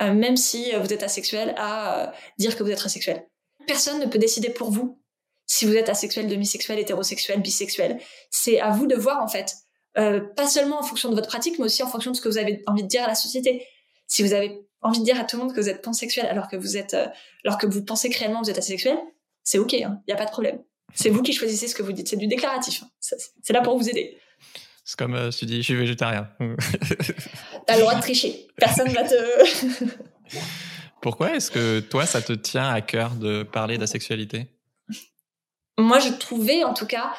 [0.00, 3.26] même si euh, vous êtes asexuel, à dire que vous êtes asexuel.
[3.66, 4.98] Personne ne peut décider pour vous
[5.46, 8.00] si vous êtes asexuel, demi-sexuel, hétérosexuel, bisexuel.
[8.30, 9.54] C'est à vous de voir, en fait.
[9.98, 12.28] Euh, pas seulement en fonction de votre pratique, mais aussi en fonction de ce que
[12.28, 13.66] vous avez envie de dire à la société.
[14.06, 16.48] Si vous avez envie de dire à tout le monde que vous êtes pansexuel alors
[16.48, 17.06] que vous êtes, euh,
[17.44, 18.98] alors que vous pensez que réellement vous êtes asexuel,
[19.42, 20.62] c'est ok, il hein, n'y a pas de problème.
[20.94, 22.82] C'est vous qui choisissez ce que vous dites, c'est du déclaratif.
[22.82, 22.90] Hein.
[23.00, 24.18] C'est là pour vous aider.
[24.90, 26.28] C'est comme euh, si tu dis je suis végétarien.
[27.66, 28.48] T'as le droit de tricher.
[28.56, 29.86] Personne va te.
[31.00, 34.48] Pourquoi est-ce que toi ça te tient à cœur de parler d'asexualité
[35.78, 37.14] Moi je trouvais en tout cas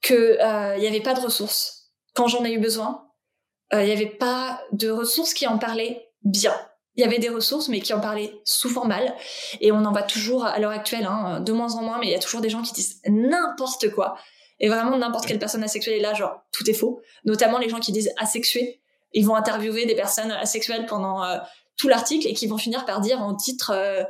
[0.00, 0.38] qu'il
[0.78, 3.08] n'y avait pas de ressources quand j'en ai eu besoin,
[3.72, 6.54] euh, il n'y avait pas de ressources qui en parlaient bien.
[6.94, 9.16] Il y avait des ressources, mais qui en parlaient souvent mal.
[9.60, 12.12] Et on en voit toujours à l'heure actuelle, hein, de moins en moins, mais il
[12.12, 14.16] y a toujours des gens qui disent n'importe quoi.
[14.60, 17.00] Et vraiment, n'importe quelle personne asexuelle est là, genre, tout est faux.
[17.24, 18.80] Notamment les gens qui disent asexués.
[19.12, 21.38] Ils vont interviewer des personnes asexuelles pendant euh,
[21.76, 24.04] tout l'article et qui vont finir par dire en titre euh,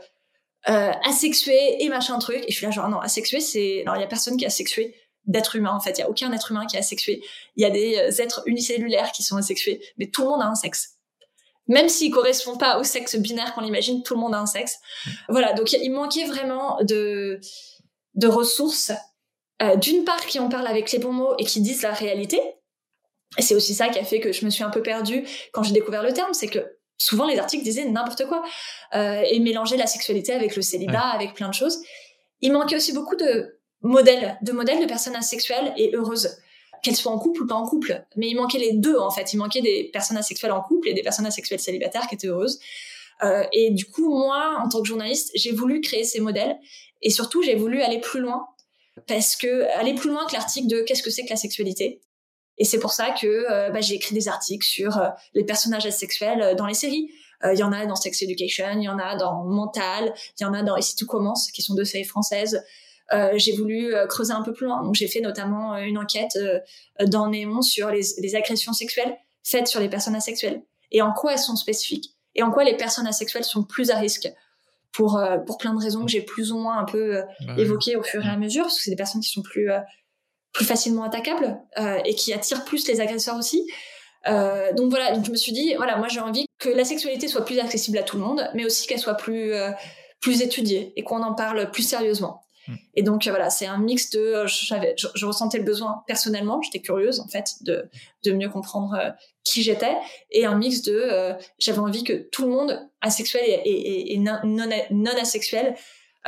[0.69, 2.45] euh, asexué et machin truc.
[2.47, 3.83] Et je suis là, genre, non, asexué, c'est...
[3.83, 4.95] Alors, il y a personne qui est asexué
[5.27, 5.99] d'être humain en fait.
[5.99, 7.23] Il y a aucun être humain qui est asexué.
[7.57, 10.47] Il y a des euh, êtres unicellulaires qui sont asexués, mais tout le monde a
[10.47, 10.97] un sexe.
[11.69, 14.79] Même s'il correspond pas au sexe binaire qu'on imagine, tout le monde a un sexe.
[15.29, 17.39] Voilà, donc il manquait vraiment de
[18.15, 18.91] de ressources
[19.63, 22.41] euh, d'une part qui en parlent avec les bons mots et qui disent la réalité.
[23.39, 25.63] Et c'est aussi ça qui a fait que je me suis un peu perdue quand
[25.63, 28.43] j'ai découvert le terme, c'est que souvent les articles disaient n'importe quoi
[28.95, 31.81] euh, et mélanger la sexualité avec le célibat, avec plein de choses.
[32.41, 36.37] Il manquait aussi beaucoup de modèles, de modèles de personnes asexuelles et heureuses
[36.83, 38.05] qu'elles soient en couple ou pas en couple.
[38.17, 39.33] Mais il manquait les deux, en fait.
[39.33, 42.59] Il manquait des personnes asexuelles en couple et des personnes asexuelles célibataires qui étaient heureuses.
[43.23, 46.59] Euh, et du coup, moi, en tant que journaliste, j'ai voulu créer ces modèles.
[47.03, 48.47] Et surtout, j'ai voulu aller plus loin.
[49.07, 52.01] Parce que, aller plus loin que l'article de qu'est-ce que c'est que la sexualité.
[52.61, 55.87] Et c'est pour ça que euh, bah, j'ai écrit des articles sur euh, les personnages
[55.87, 57.11] asexuels euh, dans les séries.
[57.51, 60.45] Il y en a dans Sex Education, il y en a dans Mental, il y
[60.45, 62.63] en a dans Ici tout commence, qui sont deux séries françaises.
[63.37, 64.83] J'ai voulu creuser un peu plus loin.
[64.85, 66.39] Donc j'ai fait notamment une enquête
[67.07, 70.63] dans Néon sur les, agressions sexuelles faites sur les personnes asexuelles
[70.93, 72.15] et en quoi elles sont spécifiques?
[72.35, 74.31] Et en quoi les personnes asexuelles sont plus à risque?
[74.93, 78.03] Pour pour plein de raisons que j'ai plus ou moins un peu bah évoquées au
[78.03, 79.69] fur et à mesure parce que c'est des personnes qui sont plus
[80.53, 81.59] plus facilement attaquables
[82.05, 83.65] et qui attirent plus les agresseurs aussi.
[84.27, 87.29] Euh, donc voilà, donc je me suis dit, voilà, moi j'ai envie que la sexualité
[87.29, 89.53] soit plus accessible à tout le monde, mais aussi qu'elle soit plus
[90.21, 92.43] plus étudiée et qu'on en parle plus sérieusement.
[92.71, 92.75] Mm.
[92.95, 97.21] Et donc voilà, c'est un mix de, j'avais, je, ressentais le besoin personnellement, j'étais curieuse
[97.21, 97.89] en fait de
[98.25, 98.97] de mieux comprendre
[99.45, 99.97] qui j'étais,
[100.31, 104.39] et un mix de, j'avais envie que tout le monde asexuel et, et, et non,
[104.45, 105.75] non asexuel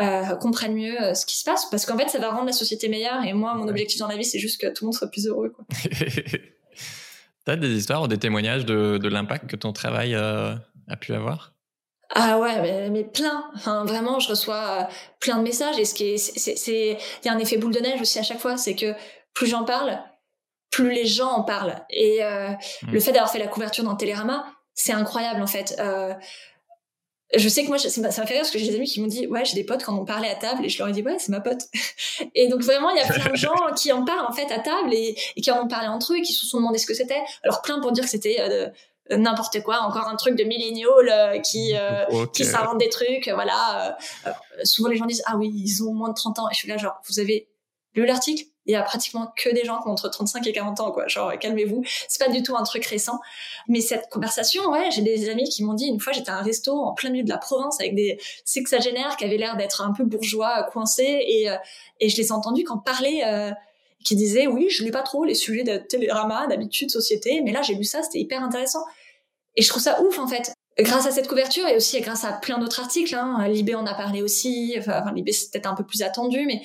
[0.00, 2.52] euh, comprennent mieux euh, ce qui se passe parce qu'en fait ça va rendre la
[2.52, 4.94] société meilleure et moi mon objectif dans la vie c'est juste que tout le monde
[4.94, 5.66] soit plus heureux quoi.
[7.44, 10.54] T'as des histoires ou des témoignages de, de l'impact que ton travail euh,
[10.88, 11.51] a pu avoir?
[12.14, 13.50] Ah ouais, mais, plein.
[13.54, 14.84] Enfin, vraiment, je reçois euh,
[15.18, 17.80] plein de messages et ce qui est, c'est, il y a un effet boule de
[17.80, 18.94] neige aussi à chaque fois, c'est que
[19.34, 19.98] plus j'en parle,
[20.70, 21.84] plus les gens en parlent.
[21.90, 22.92] Et mmh.
[22.92, 24.44] le fait d'avoir fait la couverture dans Télérama,
[24.74, 25.76] c'est incroyable en fait.
[25.78, 26.14] Euh,
[27.34, 29.06] je sais que moi, ça m'a fait rire parce que j'ai des amis qui m'ont
[29.06, 31.02] dit, ouais, j'ai des potes quand on parlait à table et je leur ai dit,
[31.02, 31.62] ouais, c'est ma pote.
[32.34, 34.58] et donc vraiment, il y a plein de gens qui en parlent en fait à
[34.58, 36.94] table et, qui en ont parlé entre eux et qui se sont demandé ce que
[36.94, 37.22] c'était.
[37.42, 38.68] Alors plein pour dire que c'était euh,
[39.10, 43.96] n'importe quoi, encore un truc de milléniaux euh, qui euh, qui s'inventent des trucs, voilà.
[44.64, 46.48] souvent les gens disent, ah oui, ils ont moins de 30 ans.
[46.48, 47.48] Et je suis là genre, vous avez
[47.94, 48.44] lu l'article?
[48.64, 51.08] Il y a pratiquement que des gens qui ont entre 35 et 40 ans, quoi.
[51.08, 51.82] Genre, calmez-vous.
[52.06, 53.18] C'est pas du tout un truc récent.
[53.66, 56.42] Mais cette conversation, ouais, j'ai des amis qui m'ont dit, une fois, j'étais à un
[56.42, 59.92] resto en plein milieu de la province avec des sexagénaires qui avaient l'air d'être un
[59.92, 61.56] peu bourgeois, coincés, et, euh,
[61.98, 63.50] et je les ai entendus quand parler, euh,
[64.04, 67.62] qui disaient, oui, je lis pas trop les sujets de télérama, d'habitude, société, mais là,
[67.62, 68.84] j'ai lu ça, c'était hyper intéressant.
[69.56, 70.52] Et je trouve ça ouf, en fait.
[70.78, 73.94] Grâce à cette couverture et aussi grâce à plein d'autres articles, hein, Libé en a
[73.94, 76.62] parlé aussi, enfin, Libé c'est peut-être un peu plus attendu, mais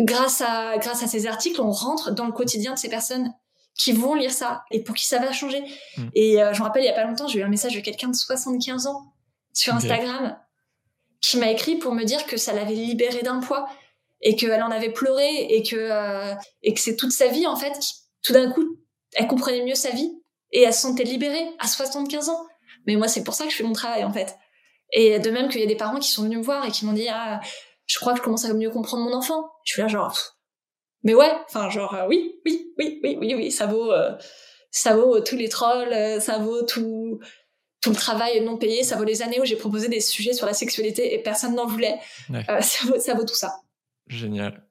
[0.00, 3.32] grâce à, grâce à ces articles, on rentre dans le quotidien de ces personnes
[3.76, 5.62] qui vont lire ça et pour qui ça va changer.
[5.96, 6.08] Hmm.
[6.14, 7.80] Et euh, je me rappelle, il y a pas longtemps, j'ai eu un message de
[7.80, 9.12] quelqu'un de 75 ans
[9.52, 10.36] sur Instagram
[11.20, 13.68] qui m'a écrit pour me dire que ça l'avait libérée d'un poids
[14.20, 17.56] et qu'elle en avait pleuré et que, euh, et que c'est toute sa vie, en
[17.56, 17.78] fait,
[18.22, 18.78] tout d'un coup,
[19.14, 20.10] elle comprenait mieux sa vie
[20.52, 22.46] et elle se sentait libérée à 75 ans.
[22.86, 24.36] Mais moi, c'est pour ça que je fais mon travail, en fait.
[24.92, 26.86] Et de même qu'il y a des parents qui sont venus me voir et qui
[26.86, 27.40] m'ont dit, ah,
[27.86, 29.48] je crois que je commence à mieux comprendre mon enfant.
[29.64, 30.36] Je suis là genre,
[31.02, 34.12] mais ouais, enfin genre euh, oui, oui, oui, oui, oui, oui, ça vaut, euh,
[34.70, 37.20] ça vaut tous les trolls, ça vaut tout,
[37.80, 40.46] tout le travail non payé, ça vaut les années où j'ai proposé des sujets sur
[40.46, 41.98] la sexualité et personne n'en voulait.
[42.60, 43.54] ça, vaut, ça vaut tout ça.
[44.08, 44.62] Génial.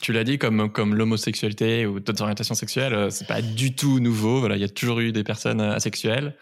[0.00, 4.40] Tu l'as dit, comme, comme l'homosexualité ou d'autres orientations sexuelles, c'est pas du tout nouveau.
[4.40, 6.34] Voilà, il y a toujours eu des personnes asexuelles.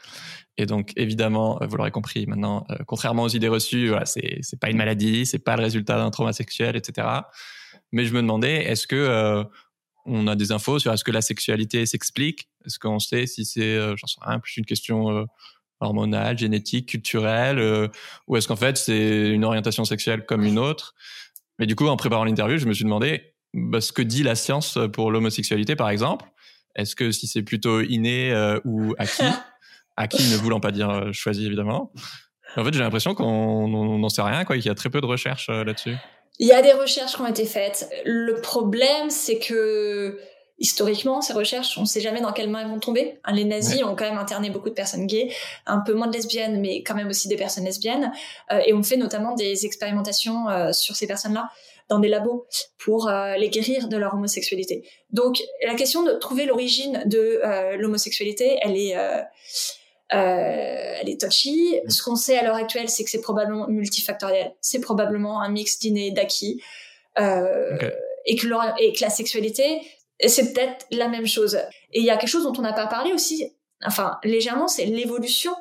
[0.60, 4.38] Et donc, évidemment, euh, vous l'aurez compris maintenant, euh, contrairement aux idées reçues, voilà, c'est
[4.42, 7.08] c'est pas une maladie, c'est pas le résultat d'un trauma sexuel, etc.
[7.92, 9.42] Mais je me demandais, est-ce que euh,
[10.04, 12.50] on a des infos sur est-ce que la sexualité s'explique?
[12.66, 15.26] Est-ce qu'on sait si c'est, j'en sais rien, plus une question
[15.80, 17.90] hormonale, génétique, culturelle,
[18.26, 20.94] ou est-ce qu'en fait c'est une orientation sexuelle comme une autre?
[21.60, 24.34] Mais du coup, en préparant l'interview, je me suis demandé bah, ce que dit la
[24.34, 26.26] science pour l'homosexualité, par exemple.
[26.74, 28.34] Est-ce que si c'est plutôt inné
[28.64, 29.22] ou acquis
[30.00, 31.92] acquis ne voulant pas dire euh, choisi évidemment.
[32.56, 35.06] En fait, j'ai l'impression qu'on n'en sait rien, quoi, qu'il y a très peu de
[35.06, 35.94] recherches euh, là-dessus.
[36.38, 37.88] Il y a des recherches qui ont été faites.
[38.04, 40.18] Le problème, c'est que
[40.60, 43.18] historiquement, ces recherches, on ne sait jamais dans quelles mains elles vont tomber.
[43.32, 45.32] Les nazis ont quand même interné beaucoup de personnes gays,
[45.66, 48.12] un peu moins de lesbiennes, mais quand même aussi des personnes lesbiennes,
[48.52, 51.50] euh, et on fait notamment des expérimentations sur ces personnes-là
[51.88, 52.46] dans des labos
[52.78, 54.84] pour les guérir de leur homosexualité.
[55.10, 57.40] Donc, la question de trouver l'origine de
[57.76, 58.96] l'homosexualité, elle est
[60.12, 61.78] euh, elle est touchy.
[61.88, 64.54] Ce qu'on sait à l'heure actuelle, c'est que c'est probablement multifactoriel.
[64.60, 66.60] C'est probablement un mix d'inné d'acquis.
[67.18, 67.76] Euh,
[68.26, 68.46] et, que
[68.82, 69.80] et que la sexualité,
[70.28, 71.56] c'est peut-être la même chose.
[71.92, 73.52] Et il y a quelque chose dont on n'a pas parlé aussi,
[73.84, 75.52] enfin légèrement, c'est l'évolution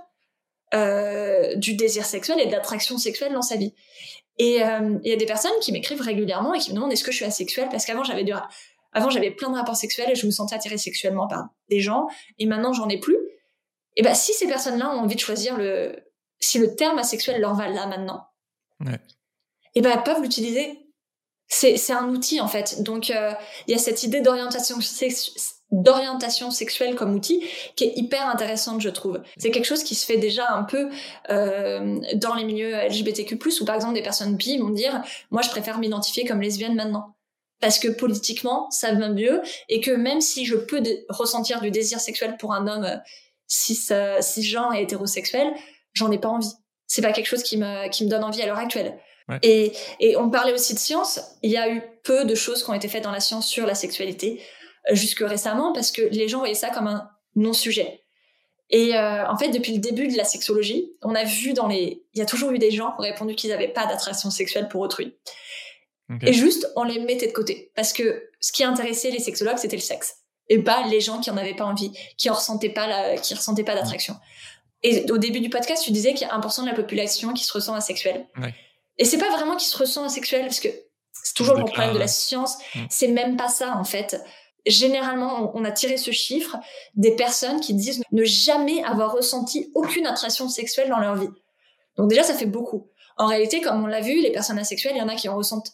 [0.73, 3.73] euh, du désir sexuel et de l'attraction sexuelle dans sa vie.
[4.37, 7.03] Et euh, il y a des personnes qui m'écrivent régulièrement et qui me demandent est-ce
[7.03, 7.67] que je suis asexuelle?
[7.69, 8.25] Parce qu'avant j'avais
[8.91, 12.07] avant j'avais plein de rapports sexuels et je me sentais attirée sexuellement par des gens
[12.39, 13.17] et maintenant j'en ai plus
[13.95, 15.93] et ben si ces personnes-là ont envie de choisir le,
[16.39, 18.27] si le terme asexuel leur va là maintenant,
[19.75, 20.79] et ben elles peuvent l'utiliser.
[21.51, 22.83] C'est un outil en fait.
[22.83, 23.31] Donc euh,
[23.67, 24.79] il y a cette idée d'orientation
[26.51, 27.43] sexuelle comme outil
[27.75, 29.19] qui est hyper intéressante je trouve.
[29.37, 30.89] C'est quelque chose qui se fait déjà un peu
[31.31, 35.49] euh, dans les milieux LGBTQ+ où par exemple des personnes bi vont dire moi je
[35.49, 37.15] préfère m'identifier comme lesbienne maintenant
[37.59, 41.99] parce que politiquement ça va mieux et que même si je peux ressentir du désir
[41.99, 42.97] sexuel pour un homme euh,
[43.47, 45.51] si ça, si genre est hétérosexuel,
[45.93, 46.53] j'en ai pas envie.
[46.85, 48.99] C'est pas quelque chose qui me, qui me donne envie à l'heure actuelle.
[49.43, 51.19] Et, et on parlait aussi de science.
[51.43, 53.65] Il y a eu peu de choses qui ont été faites dans la science sur
[53.65, 54.41] la sexualité
[54.89, 58.03] euh, jusque récemment parce que les gens voyaient ça comme un non-sujet.
[58.69, 62.03] Et euh, en fait, depuis le début de la sexologie, on a vu dans les,
[62.13, 64.67] il y a toujours eu des gens qui ont répondu qu'ils n'avaient pas d'attraction sexuelle
[64.67, 65.15] pour autrui.
[66.23, 69.75] Et juste, on les mettait de côté parce que ce qui intéressait les sexologues, c'était
[69.75, 70.15] le sexe
[70.49, 73.35] et pas les gens qui en avaient pas envie, qui en ressentaient pas la, qui
[73.35, 74.15] ressentaient pas d'attraction.
[74.81, 77.43] Et au début du podcast, tu disais qu'il y a 1% de la population qui
[77.43, 78.27] se ressent asexuelle.
[78.41, 78.55] Ouais.
[78.99, 80.67] Et c'est pas vraiment qu'il se ressent asexuel, parce que
[81.23, 82.57] c'est toujours le problème de la science.
[82.75, 82.85] Mm.
[82.89, 84.21] C'est même pas ça, en fait.
[84.65, 86.57] Généralement, on a tiré ce chiffre
[86.95, 91.29] des personnes qui disent ne jamais avoir ressenti aucune attraction sexuelle dans leur vie.
[91.97, 92.89] Donc déjà, ça fait beaucoup.
[93.17, 95.35] En réalité, comme on l'a vu, les personnes asexuelles, il y en a qui en
[95.35, 95.71] ressentent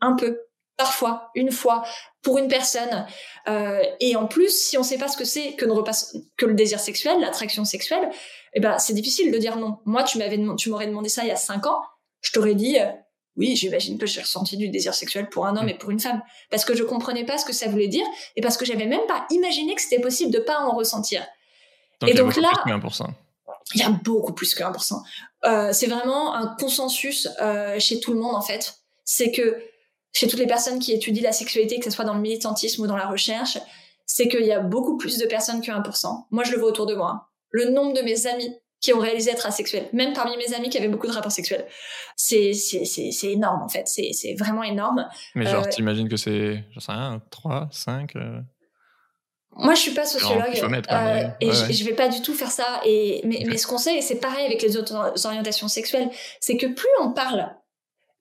[0.00, 0.40] un peu,
[0.76, 1.84] parfois, une fois,
[2.22, 3.06] pour une personne.
[3.48, 5.64] Euh, et en plus, si on ne sait pas ce que c'est que,
[6.36, 8.10] que le désir sexuel, l'attraction sexuelle,
[8.52, 9.78] eh ben c'est difficile de dire non.
[9.84, 11.80] Moi, tu m'avais, tu m'aurais demandé ça il y a cinq ans,
[12.24, 12.90] je t'aurais dit euh,
[13.36, 16.22] oui, j'imagine que j'ai ressenti du désir sexuel pour un homme et pour une femme,
[16.50, 18.06] parce que je comprenais pas ce que ça voulait dire
[18.36, 21.24] et parce que j'avais même pas imaginé que c'était possible de pas en ressentir.
[22.06, 22.50] et donc là,
[23.74, 25.02] il y a beaucoup plus que 1%.
[25.46, 28.78] Euh, c'est vraiment un consensus euh, chez tout le monde en fait.
[29.04, 29.58] C'est que
[30.12, 32.86] chez toutes les personnes qui étudient la sexualité, que ce soit dans le militantisme ou
[32.86, 33.58] dans la recherche,
[34.06, 36.26] c'est qu'il y a beaucoup plus de personnes que 1%.
[36.30, 37.30] Moi, je le vois autour de moi.
[37.50, 40.76] Le nombre de mes amis qui ont réalisé être asexuels, même parmi mes amis qui
[40.76, 41.66] avaient beaucoup de rapports sexuels.
[42.16, 43.88] C'est, c'est, c'est, c'est énorme, en fait.
[43.88, 45.08] C'est, c'est vraiment énorme.
[45.34, 48.40] Mais genre, euh, t'imagines que c'est, je sais rien, 3, 5 euh...
[49.56, 52.80] Moi, je suis pas sociologue euh, et je, je, vais pas du tout faire ça.
[52.84, 56.10] Et mais, mais ce qu'on sait, et c'est pareil avec les autres orientations sexuelles,
[56.40, 57.54] c'est que plus on parle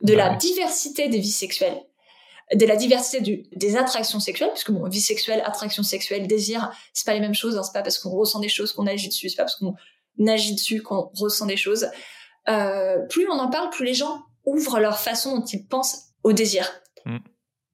[0.01, 1.81] de la diversité des vies sexuelles,
[2.53, 6.71] de la diversité du, des attractions sexuelles, parce que bon, vie sexuelle, attraction sexuelle, désir,
[6.93, 7.57] c'est pas les mêmes choses.
[7.57, 9.29] Hein, c'est pas parce qu'on ressent des choses qu'on agit dessus.
[9.29, 9.73] C'est pas parce qu'on
[10.27, 11.87] agit dessus, qu'on ressent des choses,
[12.49, 16.33] euh, plus on en parle, plus les gens ouvrent leur façon dont ils pensent au
[16.33, 16.69] désir.
[17.05, 17.17] Mm.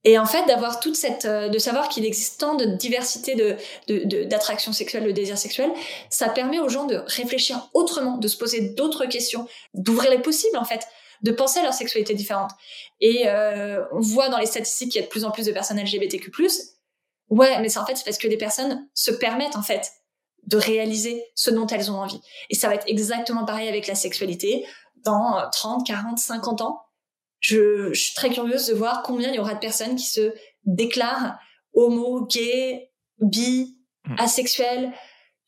[0.06, 4.24] Et en fait, d'avoir toute cette, euh, de savoir qu'il existe tant de diversité de,
[4.26, 5.72] d'attraction sexuelle, de désir sexuel,
[6.10, 10.58] ça permet aux gens de réfléchir autrement, de se poser d'autres questions, d'ouvrir les possibles
[10.58, 10.88] en fait,
[11.22, 12.52] de penser à leur sexualité différente.
[13.02, 15.52] Et euh, on voit dans les statistiques qu'il y a de plus en plus de
[15.52, 16.32] personnes LGBTQ+.
[17.30, 19.92] Ouais, mais c'est en fait c'est parce que les personnes se permettent en fait
[20.48, 22.22] de réaliser ce dont elles ont envie.
[22.50, 24.66] Et ça va être exactement pareil avec la sexualité.
[25.04, 26.82] Dans 30, 40, 50 ans,
[27.40, 30.34] je, suis très curieuse de voir combien il y aura de personnes qui se
[30.66, 31.38] déclarent
[31.74, 34.16] homo, gay, bi, hmm.
[34.18, 34.92] asexuel.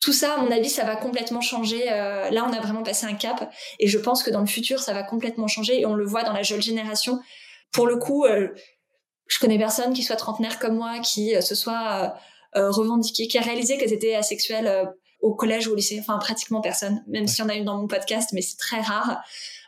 [0.00, 1.92] Tout ça, à mon avis, ça va complètement changer.
[1.92, 3.52] Euh, là, on a vraiment passé un cap.
[3.78, 5.80] Et je pense que dans le futur, ça va complètement changer.
[5.80, 7.20] Et on le voit dans la jeune génération.
[7.72, 8.48] Pour le coup, euh,
[9.28, 12.16] je connais personne qui soit trentenaire comme moi, qui euh, se soit
[12.56, 14.84] euh, revendiqué, qui a réalisé qu'elles étaient asexuelles euh,
[15.20, 15.98] au collège ou au lycée.
[16.00, 19.22] Enfin, pratiquement personne, même si on a eu dans mon podcast, mais c'est très rare.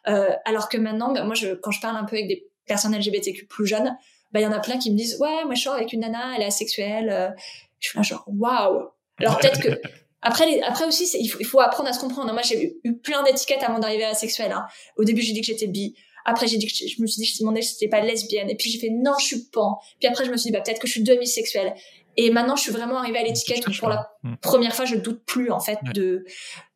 [0.06, 2.94] Euh, alors que maintenant, bah, moi, je, quand je parle un peu avec des personnes
[2.94, 3.96] LGBTQ plus jeunes,
[4.32, 6.00] bah, il y en a plein qui me disent, ouais, moi, je sors avec une
[6.00, 7.34] nana, elle est asexuelle.
[7.80, 8.88] je suis là, genre, waouh!
[9.18, 9.80] Alors peut-être que,
[10.22, 12.32] après, après aussi, il faut, il faut apprendre à se comprendre.
[12.32, 14.52] Moi, j'ai eu, plein d'étiquettes avant d'arriver à asexuelle.
[14.52, 14.66] Hein.
[14.96, 15.94] Au début, j'ai dit que j'étais bi.
[16.24, 18.48] Après, j'ai dit que je, me suis dit, je me demandais si c'était pas lesbienne.
[18.48, 19.78] Et puis, j'ai fait, non, je suis pan.
[20.00, 21.74] Puis après, je me suis dit, bah, peut-être que je suis demi-sexuelle.
[22.16, 24.36] Et maintenant, je suis vraiment arrivée à l'étiquette pour la mm.
[24.36, 26.24] première fois, je doute plus en fait de.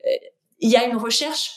[0.07, 0.11] Euh,
[0.61, 1.53] il y a une recherche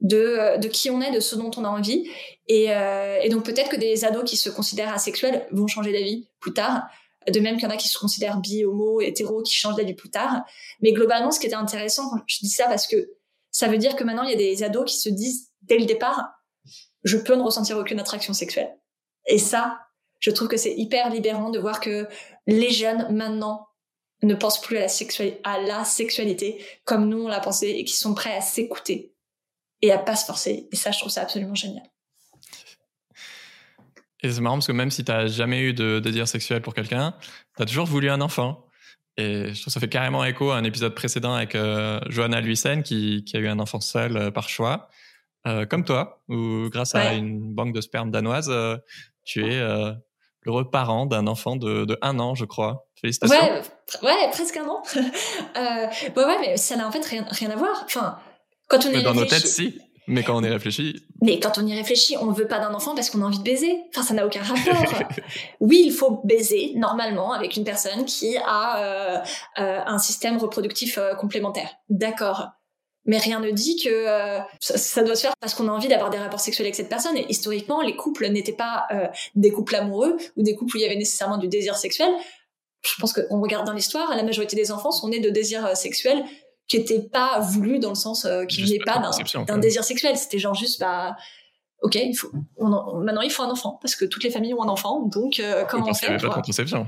[0.00, 2.08] de euh, de qui on est, de ce dont on a envie,
[2.46, 6.28] et, euh, et donc peut-être que des ados qui se considèrent asexuels vont changer d'avis
[6.40, 6.84] plus tard.
[7.30, 9.92] De même qu'il y en a qui se considèrent bi, homo, hétéro, qui changent d'avis
[9.92, 10.44] plus tard.
[10.80, 12.96] Mais globalement, ce qui était intéressant, je dis ça parce que
[13.50, 15.84] ça veut dire que maintenant, il y a des ados qui se disent dès le
[15.84, 16.24] départ,
[17.04, 18.74] je peux ne ressentir aucune attraction sexuelle.
[19.26, 19.78] Et ça,
[20.20, 22.08] je trouve que c'est hyper libérant de voir que
[22.46, 23.68] les jeunes maintenant
[24.22, 27.84] ne pensent plus à la, sexualité, à la sexualité comme nous on l'a pensé et
[27.84, 29.14] qui sont prêts à s'écouter
[29.82, 30.68] et à pas se forcer.
[30.72, 31.84] Et ça, je trouve ça absolument génial.
[34.22, 36.74] Et c'est marrant parce que même si tu n'as jamais eu de désir sexuel pour
[36.74, 37.14] quelqu'un,
[37.56, 38.66] tu as toujours voulu un enfant.
[39.16, 42.40] Et je trouve que ça fait carrément écho à un épisode précédent avec euh, Johanna
[42.40, 44.88] Luisen qui, qui, a eu un enfant seul euh, par choix,
[45.46, 48.52] euh, comme toi, ou grâce à une banque de sperme danoise,
[49.24, 49.60] tu es
[50.48, 52.86] heureux parent d'un enfant de, de, un an, je crois.
[53.00, 53.36] Félicitations.
[53.36, 53.62] Ouais,
[54.02, 54.82] ouais presque un an.
[54.96, 55.86] euh,
[56.16, 57.82] ouais, ouais, mais ça n'a en fait rien, rien à voir.
[57.84, 58.18] Enfin,
[58.66, 59.78] quand on est dans nos têtes, si.
[60.08, 61.04] Mais quand on y réfléchit.
[61.20, 63.38] Mais quand on y réfléchit, on ne veut pas d'un enfant parce qu'on a envie
[63.38, 63.78] de baiser.
[63.90, 64.82] Enfin, ça n'a aucun rapport.
[65.60, 69.18] oui, il faut baiser normalement avec une personne qui a euh,
[69.58, 71.68] euh, un système reproductif euh, complémentaire.
[71.90, 72.48] D'accord
[73.08, 76.10] mais rien ne dit que euh, ça, doit se faire parce qu'on a envie d'avoir
[76.10, 77.16] des rapports sexuels avec cette personne.
[77.16, 80.82] Et historiquement, les couples n'étaient pas euh, des couples amoureux ou des couples où il
[80.82, 82.10] y avait nécessairement du désir sexuel.
[82.82, 85.74] Je pense qu'on regarde dans l'histoire, la majorité des enfants sont nés de désirs euh,
[85.74, 86.22] sexuels
[86.68, 89.02] qui n'étaient pas voulus dans le sens qu'ils venaient pas
[89.46, 90.18] d'un désir sexuel.
[90.18, 91.16] C'était genre juste, bah,
[91.80, 94.68] ok, il faut, maintenant il faut un enfant parce que toutes les familles ont un
[94.68, 96.86] enfant, donc comment on fait Pas de contraception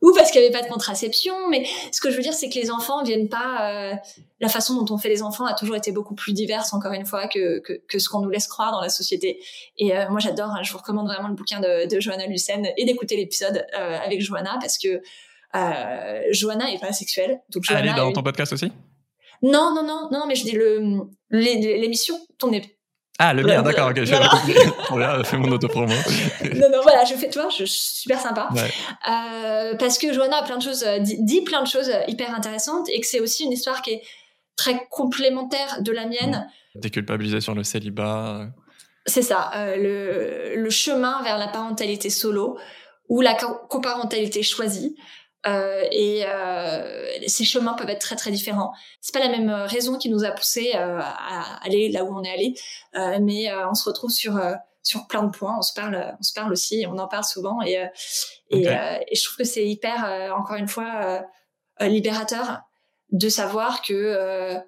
[0.00, 1.34] ou parce qu'il n'y avait pas de contraception.
[1.50, 3.70] Mais ce que je veux dire, c'est que les enfants viennent pas.
[3.70, 3.94] Euh,
[4.40, 7.04] la façon dont on fait les enfants a toujours été beaucoup plus diverse, encore une
[7.04, 9.40] fois, que, que, que ce qu'on nous laisse croire dans la société.
[9.78, 10.50] Et euh, moi, j'adore.
[10.50, 13.98] Hein, je vous recommande vraiment le bouquin de, de Johanna Lucen et d'écouter l'épisode euh,
[13.98, 15.02] avec Johanna parce que
[15.54, 17.40] euh, Johanna est pas asexuelle.
[17.50, 18.72] Donc ah, Johanna Elle est dans ton podcast aussi?
[19.42, 20.24] Non, non, non, non.
[20.26, 22.62] Mais je dis le l'émission tournée
[23.22, 24.00] Ah, le mien, d'accord, ok.
[24.88, 25.22] Voilà.
[25.24, 25.92] fais mon autopromo.
[26.54, 28.48] non, non, voilà, je fais, toi, je, suis super sympa.
[28.54, 32.88] Euh, parce que Johanna a plein de choses, dit, dit, plein de choses hyper intéressantes
[32.88, 34.02] et que c'est aussi une histoire qui est
[34.56, 36.48] très complémentaire de la mienne.
[36.74, 38.48] Déculpabiliser sur le célibat.
[39.04, 42.58] C'est ça, euh, le, le, chemin vers la parentalité solo
[43.10, 44.96] ou la coparentalité choisie.
[45.46, 48.72] Euh, et euh, ces chemins peuvent être très très différents.
[49.00, 52.22] C'est pas la même raison qui nous a poussé euh, à aller là où on
[52.22, 52.54] est allé,
[52.94, 54.38] euh, mais euh, on se retrouve sur
[54.82, 55.56] sur plein de points.
[55.58, 57.82] On se parle, on se parle aussi, on en parle souvent, et
[58.50, 61.22] et, et, je trouve que c'est hyper, encore une fois,
[61.80, 62.62] libérateur
[63.12, 64.58] de savoir que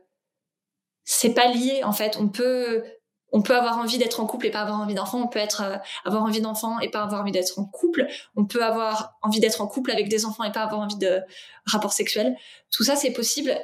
[1.04, 2.16] c'est pas lié en fait.
[2.18, 2.84] On peut
[3.32, 5.22] on peut avoir envie d'être en couple et pas avoir envie d'enfant.
[5.22, 8.06] On peut être euh, avoir envie d'enfant et pas avoir envie d'être en couple.
[8.36, 11.20] On peut avoir envie d'être en couple avec des enfants et pas avoir envie de
[11.66, 12.36] rapport sexuel.
[12.70, 13.54] Tout ça, c'est possible.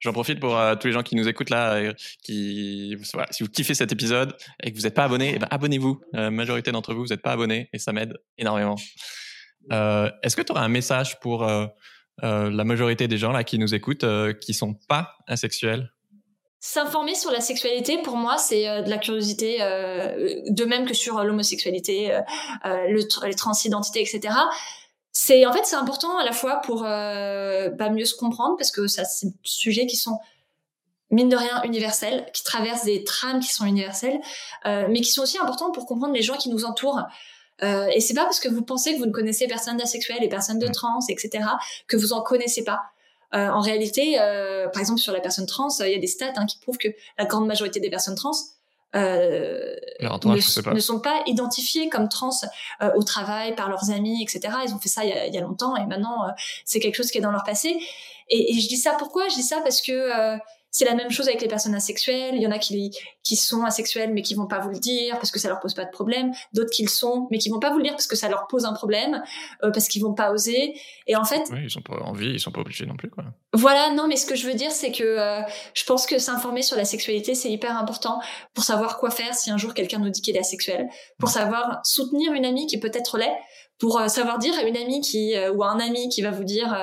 [0.00, 2.94] J'en profite pour euh, tous les gens qui nous écoutent là, euh, qui
[3.30, 6.00] si vous kiffez cet épisode et que vous n'êtes pas abonné, eh ben abonnez-vous.
[6.12, 8.76] La majorité d'entre vous, vous n'êtes pas abonnés et ça m'aide énormément.
[9.70, 11.46] Est-ce que tu auras un message pour
[12.22, 14.04] la majorité des gens là qui nous écoutent,
[14.40, 15.90] qui sont pas asexuels?
[16.66, 20.94] S'informer sur la sexualité, pour moi, c'est euh, de la curiosité, euh, de même que
[20.94, 22.20] sur l'homosexualité, euh,
[22.88, 24.34] le, les transidentités, etc.
[25.12, 28.86] C'est en fait c'est important à la fois pour bah, mieux se comprendre parce que
[28.86, 30.18] ça c'est des sujets qui sont
[31.10, 34.18] mine de rien universels, qui traversent des trames qui sont universelles,
[34.64, 37.02] mais qui sont aussi importants pour comprendre les gens qui nous entourent.
[37.60, 40.58] Et c'est pas parce que vous pensez que vous ne connaissez personne d'asexuel et personne
[40.58, 41.44] de trans, etc.,
[41.86, 42.80] que vous en connaissez pas.
[43.34, 46.32] Euh, en réalité, euh, par exemple sur la personne trans, il y a des stats
[46.36, 48.32] hein, qui prouvent que la grande majorité des personnes trans
[48.94, 52.30] euh, ne, sont pas identifiées comme trans
[52.80, 54.54] euh, au travail par leurs amis, etc.
[54.64, 56.30] Ils ont fait ça il y a, il y a longtemps et maintenant euh,
[56.64, 57.76] c'est quelque chose qui est dans leur passé.
[58.28, 59.28] Et, et, je dis ça pourquoi?
[59.28, 60.38] Je dis ça parce que
[60.74, 62.34] c'est la même chose avec les personnes asexuelles.
[62.34, 62.90] Il y en a qui,
[63.22, 65.72] qui sont asexuelles mais qui vont pas vous le dire parce que ça leur pose
[65.72, 66.32] pas de problème.
[66.52, 68.48] D'autres qui le sont mais qui vont pas vous le dire parce que ça leur
[68.48, 69.22] pose un problème,
[69.62, 70.74] euh, parce qu'ils vont pas oser.
[71.06, 73.22] Et en fait, oui, ils sont pas envie, ils sont pas obligés non plus quoi.
[73.52, 75.42] Voilà, non, mais ce que je veux dire, c'est que euh,
[75.74, 78.20] je pense que s'informer sur la sexualité, c'est hyper important
[78.52, 80.88] pour savoir quoi faire si un jour quelqu'un nous dit qu'il est asexuel,
[81.20, 83.36] pour savoir soutenir une amie qui peut-être l'est,
[83.78, 86.44] pour euh, savoir dire à une amie qui ou à un ami qui va vous
[86.44, 86.74] dire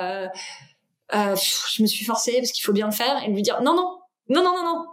[1.14, 3.74] euh, je me suis forcée parce qu'il faut bien le faire et lui dire non
[3.74, 3.98] non
[4.28, 4.86] non non non non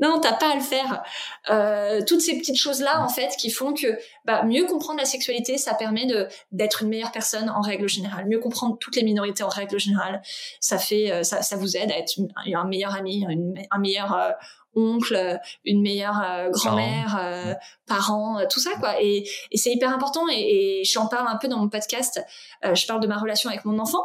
[0.00, 1.02] non, t'as pas à le faire.
[1.50, 5.58] Euh, toutes ces petites choses-là, en fait, qui font que bah, mieux comprendre la sexualité,
[5.58, 8.26] ça permet de d'être une meilleure personne en règle générale.
[8.26, 10.22] Mieux comprendre toutes les minorités en règle générale,
[10.60, 12.14] ça fait, euh, ça, ça vous aide à être
[12.54, 13.26] un meilleur ami,
[13.70, 14.30] un meilleur euh,
[14.74, 17.54] oncle, une meilleure euh, grand-mère, euh,
[17.86, 19.02] parent, tout ça quoi.
[19.02, 20.28] Et, et c'est hyper important.
[20.30, 22.20] Et, et j'en parle un peu dans mon podcast.
[22.62, 24.04] je parle de ma relation avec mon enfant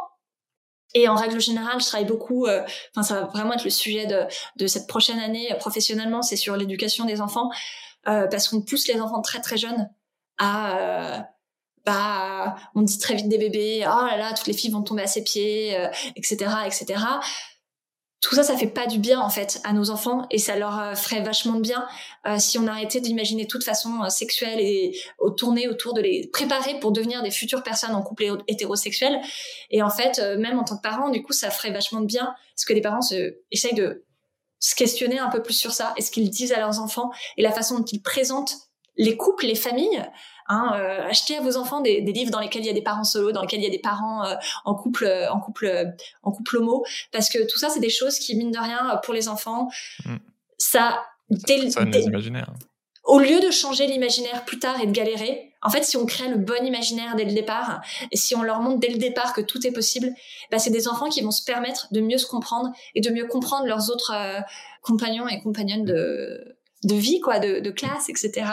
[0.94, 2.46] et en règle générale, je travaille beaucoup.
[2.46, 2.62] Euh,
[2.94, 4.24] enfin, ça va vraiment être le sujet de,
[4.56, 6.22] de cette prochaine année euh, professionnellement.
[6.22, 7.50] C'est sur l'éducation des enfants,
[8.08, 9.88] euh, parce qu'on pousse les enfants très très jeunes
[10.38, 11.20] à euh,
[11.86, 15.02] bah, on dit très vite des bébés, oh là là, toutes les filles vont tomber
[15.02, 15.76] à ses pieds,
[16.16, 16.96] etc., etc
[18.24, 20.80] tout ça, ça fait pas du bien en fait à nos enfants et ça leur
[20.80, 21.86] euh, ferait vachement de bien
[22.26, 24.98] euh, si on arrêtait d'imaginer toute façon euh, sexuelle et
[25.36, 29.20] tourner autour de les préparer pour devenir des futures personnes en couple hétérosexuel.
[29.70, 32.34] Et en fait, même en tant que parent, du coup, ça ferait vachement de bien
[32.56, 34.04] parce que les parents se, essayent de
[34.58, 37.42] se questionner un peu plus sur ça et ce qu'ils disent à leurs enfants et
[37.42, 38.56] la façon dont ils présentent
[38.96, 40.02] les couples, les familles.
[40.46, 42.82] Hein, euh, achetez à vos enfants des, des, livres dans lesquels il y a des
[42.82, 44.34] parents solo, dans lesquels il y a des parents euh,
[44.66, 48.36] en couple, en couple, en couple homo, parce que tout ça, c'est des choses qui
[48.36, 49.68] mine de rien pour les enfants,
[50.04, 50.16] mm.
[50.58, 51.02] ça,
[51.70, 52.52] ça, imaginaire.
[53.04, 56.28] Au lieu de changer l'imaginaire plus tard et de galérer, en fait, si on crée
[56.28, 59.40] le bon imaginaire dès le départ, et si on leur montre dès le départ que
[59.40, 60.10] tout est possible,
[60.50, 63.26] bah, c'est des enfants qui vont se permettre de mieux se comprendre et de mieux
[63.26, 64.40] comprendre leurs autres euh,
[64.82, 66.53] compagnons et compagnonnes de,
[66.84, 68.46] de vie, quoi, de, de classe, etc.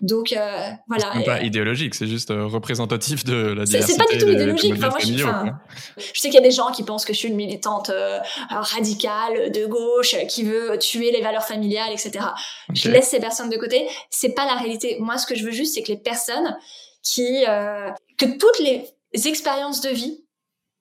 [0.00, 1.12] Donc euh, voilà.
[1.16, 3.92] C'est pas idéologique, c'est juste euh, représentatif de la diversité.
[3.92, 4.74] C'est pas du tout idéologique.
[4.76, 7.28] Enfin, moi, je, je, sais qu'il y a des gens qui pensent que je suis
[7.28, 8.18] une militante euh,
[8.50, 12.24] radicale de gauche qui veut tuer les valeurs familiales, etc.
[12.72, 13.88] Je laisse ces personnes de côté.
[14.10, 14.96] C'est pas la réalité.
[15.00, 16.56] Moi, ce que je veux juste, c'est que les personnes
[17.02, 18.84] qui euh, que toutes les
[19.26, 20.24] expériences de vie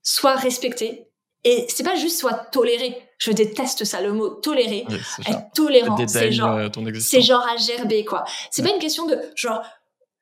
[0.04, 1.08] soient respectées
[1.44, 2.96] et c'est pas juste soit toléré.
[3.22, 4.84] Je déteste ça, le mot tolérer.
[5.28, 6.70] être tolérant, c'est genre, euh,
[7.00, 8.24] c'est genre à gerber, quoi.
[8.50, 9.62] C'est pas une question de genre,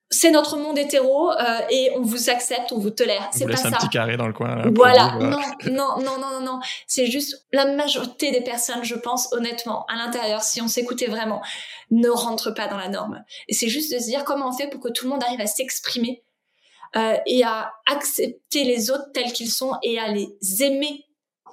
[0.10, 3.30] c'est notre monde hétéro euh, et on vous accepte, on vous tolère.
[3.32, 3.70] C'est pas ça.
[3.70, 4.70] un petit carré dans le coin.
[4.76, 5.16] voilà.
[5.18, 6.60] non, non, non, non, non, non.
[6.88, 11.42] C'est juste la majorité des personnes, je pense, honnêtement, à l'intérieur, si on s'écoutait vraiment,
[11.92, 13.24] ne rentre pas dans la norme.
[13.48, 15.40] Et c'est juste de se dire comment on fait pour que tout le monde arrive
[15.40, 16.22] à s'exprimer
[16.98, 21.06] euh, et à accepter les autres tels qu'ils sont et à les aimer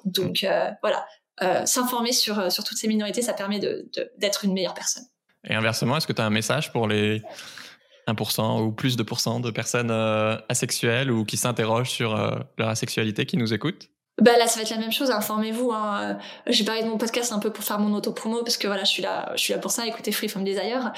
[0.06, 1.06] donc euh, voilà,
[1.42, 5.04] euh, s'informer sur, euh, sur toutes ces minorités, ça permet d'être de, une meilleure personne.
[5.48, 7.22] Et inversement, est-ce que tu as un message pour les
[8.08, 9.90] 1% ou plus de pourcents de personnes
[10.48, 12.16] asexuelles ou qui s'interrogent sur
[12.58, 13.90] leur asexualité qui nous écoutent?
[14.18, 15.10] Bah là, ça va être la même chose.
[15.10, 15.72] Informez-vous.
[15.72, 16.18] Hein.
[16.46, 18.90] J'ai parlé de mon podcast un peu pour faire mon auto-promo parce que voilà, je
[18.90, 19.86] suis là, je suis là pour ça.
[19.86, 20.92] Écoutez Free From Desire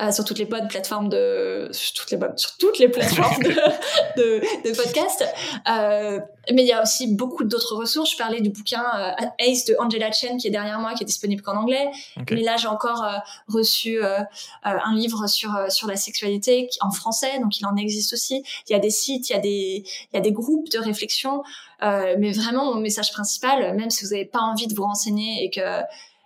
[0.00, 3.42] euh, sur toutes les bonnes plateformes de, sur toutes les bonnes, sur toutes les plateformes
[3.42, 3.50] de,
[4.16, 5.24] de, de podcast.
[5.66, 6.20] Euh,
[6.52, 8.12] mais il y a aussi beaucoup d'autres ressources.
[8.12, 11.06] Je parlais du bouquin euh, Ace de Angela Chen qui est derrière moi, qui est
[11.06, 11.90] disponible qu'en anglais.
[12.30, 14.20] Mais là, j'ai encore euh, reçu euh,
[14.62, 18.42] un livre sur sur la sexualité en français, donc il en existe aussi.
[18.68, 20.78] Il y a des sites, il y a des il y a des groupes de
[20.78, 21.42] réflexion.
[21.80, 25.50] Mais vraiment, mon message principal, même si vous n'avez pas envie de vous renseigner et
[25.50, 25.82] que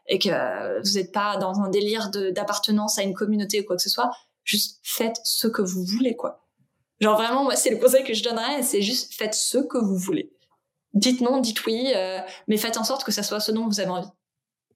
[0.08, 3.82] et que vous n'êtes pas dans un délire d'appartenance à une communauté ou quoi que
[3.82, 4.10] ce soit,
[4.44, 6.42] juste faites ce que vous voulez, quoi.
[7.00, 9.96] Genre vraiment, moi, c'est le conseil que je donnerais, c'est juste faites ce que vous
[9.96, 10.32] voulez.
[10.94, 13.80] Dites non, dites oui, euh, mais faites en sorte que ça soit ce dont vous
[13.80, 14.10] avez envie.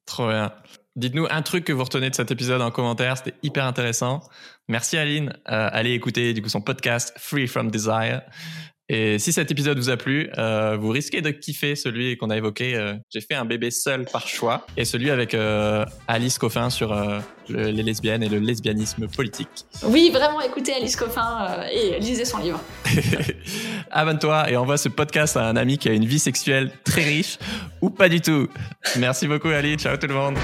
[0.07, 0.53] Trop bien.
[0.97, 4.21] Dites-nous un truc que vous retenez de cet épisode en commentaire, c'était hyper intéressant.
[4.67, 5.31] Merci Aline.
[5.49, 8.23] Euh, allez écouter du coup son podcast Free from Desire.
[8.89, 12.37] Et si cet épisode vous a plu, euh, vous risquez de kiffer celui qu'on a
[12.37, 12.77] évoqué.
[12.77, 16.95] Euh, J'ai fait un bébé seul par choix et celui avec euh, Alice Coffin sur
[17.49, 19.49] le, les lesbiennes et le lesbianisme politique.
[19.83, 22.61] Oui, vraiment, écoutez Alice Coffin et lisez son livre.
[23.91, 27.39] Abonne-toi et envoie ce podcast à un ami qui a une vie sexuelle très riche
[27.81, 28.49] ou pas du tout.
[28.99, 30.37] Merci beaucoup Ali, ciao tout le monde.